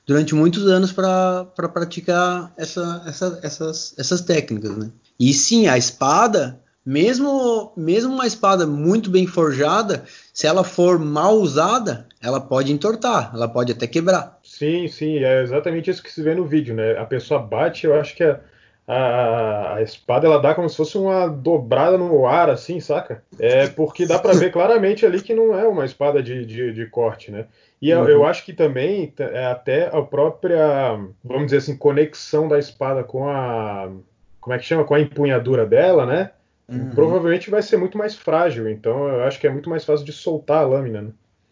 durante 0.07 0.33
muitos 0.33 0.67
anos 0.69 0.93
para 0.93 1.45
pra 1.57 1.69
praticar 1.69 2.53
essa, 2.57 3.03
essa, 3.05 3.41
essas, 3.43 3.95
essas 3.99 4.21
técnicas. 4.21 4.77
Né? 4.77 4.91
E 5.19 5.35
sim, 5.35 5.67
a 5.67 5.77
espada, 5.77 6.61
mesmo, 6.87 7.73
mesmo 7.77 8.15
uma 8.15 8.29
espada 8.29 8.65
muito 8.65 9.11
bem 9.11 9.27
forjada, 9.27 10.05
se 10.33 10.47
ela 10.47 10.63
for 10.63 11.01
mal 11.01 11.35
usada, 11.35 12.07
ela 12.23 12.41
pode 12.41 12.73
entortar, 12.73 13.33
ela 13.35 13.49
pode 13.49 13.73
até 13.73 13.89
quebrar. 13.89 14.39
Sim, 14.45 14.87
sim, 14.87 15.19
é 15.19 15.43
exatamente 15.43 15.91
isso 15.91 16.03
que 16.03 16.13
se 16.13 16.23
vê 16.23 16.33
no 16.33 16.47
vídeo, 16.47 16.77
né? 16.77 16.97
A 16.97 17.05
pessoa 17.05 17.41
bate, 17.41 17.87
eu 17.87 17.95
acho 17.95 18.15
que 18.15 18.23
é 18.23 18.41
a, 18.89 19.75
a, 19.75 19.83
espada 19.83 20.27
ela 20.27 20.41
dá 20.41 20.55
como 20.55 20.67
se 20.67 20.77
fosse 20.77 20.97
uma 20.97 21.29
dobrada 21.29 21.99
no 21.99 22.27
ar, 22.27 22.49
assim, 22.49 22.81
saca? 22.81 23.23
É 23.39 23.67
porque 23.67 24.07
dá 24.07 24.19
para 24.19 24.33
ver 24.33 24.51
claramente 24.53 25.05
ali 25.05 25.21
que 25.21 25.35
não 25.35 25.57
é 25.57 25.69
uma 25.69 25.85
espada 25.85 26.23
de, 26.23 26.47
de, 26.47 26.73
de 26.73 26.87
corte, 26.87 27.31
né? 27.31 27.45
E 27.83 27.93
uhum. 27.93 28.05
eu, 28.05 28.09
eu, 28.09 28.27
acho 28.27 28.47
que 28.47 28.55
também 28.55 29.13
é 29.19 29.45
até 29.45 29.95
a 29.95 30.01
própria, 30.01 30.99
vamos 31.23 31.45
dizer 31.45 31.59
assim, 31.59 31.77
conexão 31.77 32.49
da 32.49 32.59
espada 32.59 33.05
com 33.05 33.29
a. 33.29 33.91
Como 34.41 34.55
é 34.55 34.59
que 34.59 34.65
chama? 34.65 34.85
Com 34.85 34.95
a 34.95 35.01
empunhadura 35.01 35.67
dela, 35.67 36.07
né? 36.07 36.31
Uhum. 36.67 36.91
Provavelmente 36.91 37.51
vai 37.51 37.61
ser 37.61 37.77
muito 37.77 37.99
mais 37.99 38.15
frágil, 38.15 38.71
então 38.71 39.07
eu 39.07 39.25
acho 39.25 39.39
que 39.39 39.47
é 39.47 39.51
muito 39.51 39.69
mais 39.69 39.85
fácil 39.85 40.07
de 40.07 40.13
soltar 40.13 40.63
a 40.63 40.67
lâmina, 40.67 41.03
né? 41.03 41.11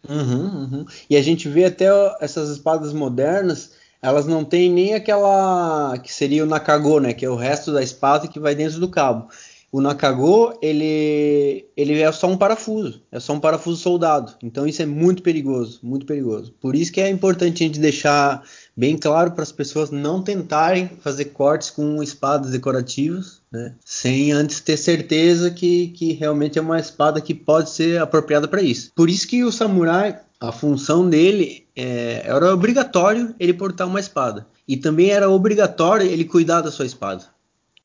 Uhum, 0.09 0.69
uhum. 0.71 0.85
e 1.09 1.17
a 1.17 1.21
gente 1.21 1.49
vê 1.49 1.65
até 1.65 1.87
essas 2.21 2.49
espadas 2.49 2.93
modernas 2.93 3.76
elas 4.01 4.25
não 4.25 4.43
têm 4.43 4.71
nem 4.71 4.93
aquela 4.93 5.97
que 5.97 6.13
seria 6.13 6.43
o 6.43 6.47
nakago, 6.47 6.99
né, 6.99 7.13
que 7.13 7.25
é 7.25 7.29
o 7.29 7.35
resto 7.35 7.71
da 7.73 7.81
espada 7.81 8.27
que 8.27 8.39
vai 8.39 8.55
dentro 8.55 8.79
do 8.79 8.89
cabo. 8.89 9.27
O 9.69 9.81
nakago, 9.81 10.57
ele, 10.61 11.65
ele 11.75 11.99
é 11.99 12.09
só 12.11 12.27
um 12.27 12.37
parafuso, 12.37 13.01
é 13.11 13.19
só 13.19 13.33
um 13.33 13.39
parafuso 13.39 13.81
soldado. 13.81 14.33
Então 14.41 14.65
isso 14.65 14.81
é 14.81 14.85
muito 14.85 15.21
perigoso, 15.21 15.79
muito 15.83 16.05
perigoso. 16.05 16.53
Por 16.61 16.73
isso 16.73 16.91
que 16.91 17.01
é 17.01 17.09
importante 17.09 17.63
a 17.63 17.67
gente 17.67 17.79
deixar 17.79 18.43
bem 18.75 18.97
claro 18.97 19.31
para 19.31 19.43
as 19.43 19.51
pessoas 19.51 19.91
não 19.91 20.23
tentarem 20.23 20.89
fazer 21.01 21.25
cortes 21.25 21.69
com 21.69 22.01
espadas 22.01 22.51
decorativas, 22.51 23.41
né, 23.51 23.75
sem 23.83 24.31
antes 24.31 24.61
ter 24.61 24.77
certeza 24.77 25.51
que, 25.51 25.89
que 25.89 26.13
realmente 26.13 26.57
é 26.57 26.61
uma 26.61 26.79
espada 26.79 27.19
que 27.19 27.33
pode 27.33 27.69
ser 27.69 27.99
apropriada 28.01 28.47
para 28.47 28.61
isso. 28.61 28.91
Por 28.95 29.09
isso 29.09 29.27
que 29.27 29.43
o 29.43 29.51
samurai 29.51 30.17
a 30.39 30.51
função 30.51 31.09
dele 31.09 31.66
é, 31.77 32.23
era 32.25 32.51
obrigatório 32.51 33.35
ele 33.39 33.53
portar 33.53 33.87
uma 33.87 33.99
espada. 33.99 34.47
E 34.67 34.75
também 34.75 35.11
era 35.11 35.29
obrigatório 35.29 36.07
ele 36.07 36.25
cuidar 36.25 36.61
da 36.61 36.71
sua 36.71 36.87
espada. 36.87 37.23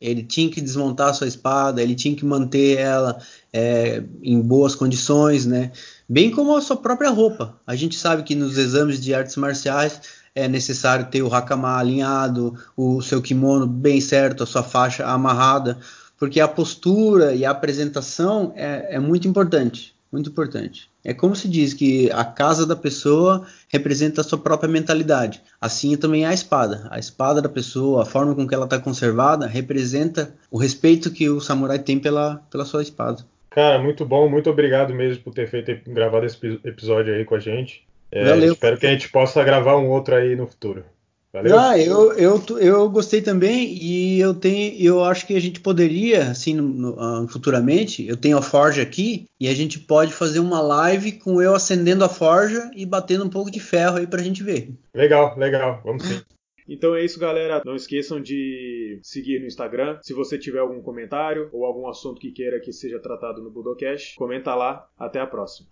Ele 0.00 0.22
tinha 0.22 0.50
que 0.50 0.60
desmontar 0.60 1.10
a 1.10 1.12
sua 1.12 1.28
espada, 1.28 1.80
ele 1.80 1.94
tinha 1.94 2.16
que 2.16 2.24
manter 2.24 2.78
ela 2.78 3.20
é, 3.52 4.02
em 4.22 4.40
boas 4.40 4.74
condições, 4.74 5.46
né? 5.46 5.70
Bem 6.08 6.30
como 6.30 6.56
a 6.56 6.60
sua 6.60 6.76
própria 6.76 7.10
roupa. 7.10 7.60
A 7.64 7.76
gente 7.76 7.94
sabe 7.94 8.22
que 8.24 8.34
nos 8.34 8.56
exames 8.56 9.00
de 9.00 9.14
artes 9.14 9.36
marciais 9.36 10.00
é 10.34 10.48
necessário 10.48 11.06
ter 11.06 11.22
o 11.22 11.32
hakama 11.32 11.78
alinhado, 11.78 12.58
o 12.76 13.00
seu 13.02 13.20
kimono 13.20 13.66
bem 13.66 14.00
certo, 14.00 14.42
a 14.42 14.46
sua 14.46 14.62
faixa 14.62 15.06
amarrada, 15.06 15.78
porque 16.18 16.40
a 16.40 16.48
postura 16.48 17.34
e 17.34 17.44
a 17.44 17.50
apresentação 17.50 18.52
é, 18.56 18.96
é 18.96 18.98
muito 18.98 19.28
importante, 19.28 19.94
muito 20.12 20.30
importante. 20.30 20.90
É 21.04 21.14
como 21.14 21.34
se 21.34 21.48
diz 21.48 21.72
que 21.72 22.10
a 22.12 22.24
casa 22.24 22.66
da 22.66 22.76
pessoa 22.76 23.46
representa 23.68 24.20
a 24.20 24.24
sua 24.24 24.38
própria 24.38 24.70
mentalidade. 24.70 25.42
Assim 25.60 25.96
também 25.96 26.24
é 26.24 26.28
a 26.28 26.34
espada. 26.34 26.86
A 26.90 26.98
espada 26.98 27.40
da 27.40 27.48
pessoa, 27.48 28.02
a 28.02 28.06
forma 28.06 28.34
com 28.34 28.46
que 28.46 28.54
ela 28.54 28.64
está 28.66 28.78
conservada, 28.78 29.46
representa 29.46 30.34
o 30.50 30.58
respeito 30.58 31.10
que 31.10 31.28
o 31.28 31.40
samurai 31.40 31.78
tem 31.78 31.98
pela, 31.98 32.42
pela 32.50 32.64
sua 32.64 32.82
espada. 32.82 33.24
Cara, 33.50 33.78
muito 33.78 34.04
bom. 34.04 34.28
Muito 34.28 34.50
obrigado 34.50 34.94
mesmo 34.94 35.22
por 35.24 35.32
ter 35.32 35.48
feito 35.48 35.90
gravado 35.90 36.26
esse 36.26 36.38
episódio 36.64 37.14
aí 37.14 37.24
com 37.24 37.34
a 37.34 37.40
gente. 37.40 37.84
É. 38.10 38.36
Espero 38.38 38.76
que 38.76 38.86
a 38.86 38.90
gente 38.90 39.08
possa 39.08 39.42
gravar 39.42 39.76
um 39.76 39.88
outro 39.88 40.14
aí 40.14 40.36
no 40.36 40.46
futuro. 40.46 40.84
Valeu? 41.32 41.58
Ah, 41.58 41.78
eu, 41.78 42.12
eu, 42.12 42.42
eu 42.58 42.90
gostei 42.90 43.22
também 43.22 43.74
e 43.80 44.20
eu 44.20 44.34
tenho, 44.34 44.74
eu 44.78 45.02
acho 45.02 45.26
que 45.26 45.34
a 45.34 45.40
gente 45.40 45.60
poderia, 45.60 46.30
assim, 46.30 46.54
no, 46.54 46.62
no, 46.62 47.22
uh, 47.24 47.26
futuramente, 47.26 48.06
eu 48.06 48.18
tenho 48.18 48.36
a 48.36 48.42
forja 48.42 48.82
aqui 48.82 49.26
e 49.40 49.48
a 49.48 49.54
gente 49.54 49.78
pode 49.78 50.12
fazer 50.12 50.40
uma 50.40 50.60
live 50.60 51.12
com 51.12 51.40
eu 51.40 51.54
acendendo 51.54 52.04
a 52.04 52.08
forja 52.08 52.70
e 52.76 52.84
batendo 52.84 53.24
um 53.24 53.30
pouco 53.30 53.50
de 53.50 53.60
ferro 53.60 53.96
aí 53.96 54.06
pra 54.06 54.22
gente 54.22 54.42
ver. 54.42 54.74
Legal, 54.94 55.34
legal, 55.38 55.80
vamos 55.82 56.04
sim. 56.04 56.20
Então 56.68 56.94
é 56.94 57.04
isso, 57.04 57.18
galera. 57.18 57.62
Não 57.64 57.74
esqueçam 57.74 58.20
de 58.20 59.00
seguir 59.02 59.40
no 59.40 59.46
Instagram. 59.46 59.98
Se 60.02 60.14
você 60.14 60.38
tiver 60.38 60.60
algum 60.60 60.80
comentário 60.80 61.48
ou 61.52 61.64
algum 61.64 61.88
assunto 61.88 62.20
que 62.20 62.30
queira 62.30 62.60
que 62.60 62.72
seja 62.72 63.00
tratado 63.00 63.42
no 63.42 63.50
Budocast, 63.50 64.14
comenta 64.16 64.54
lá. 64.54 64.88
Até 64.96 65.20
a 65.20 65.26
próxima. 65.26 65.68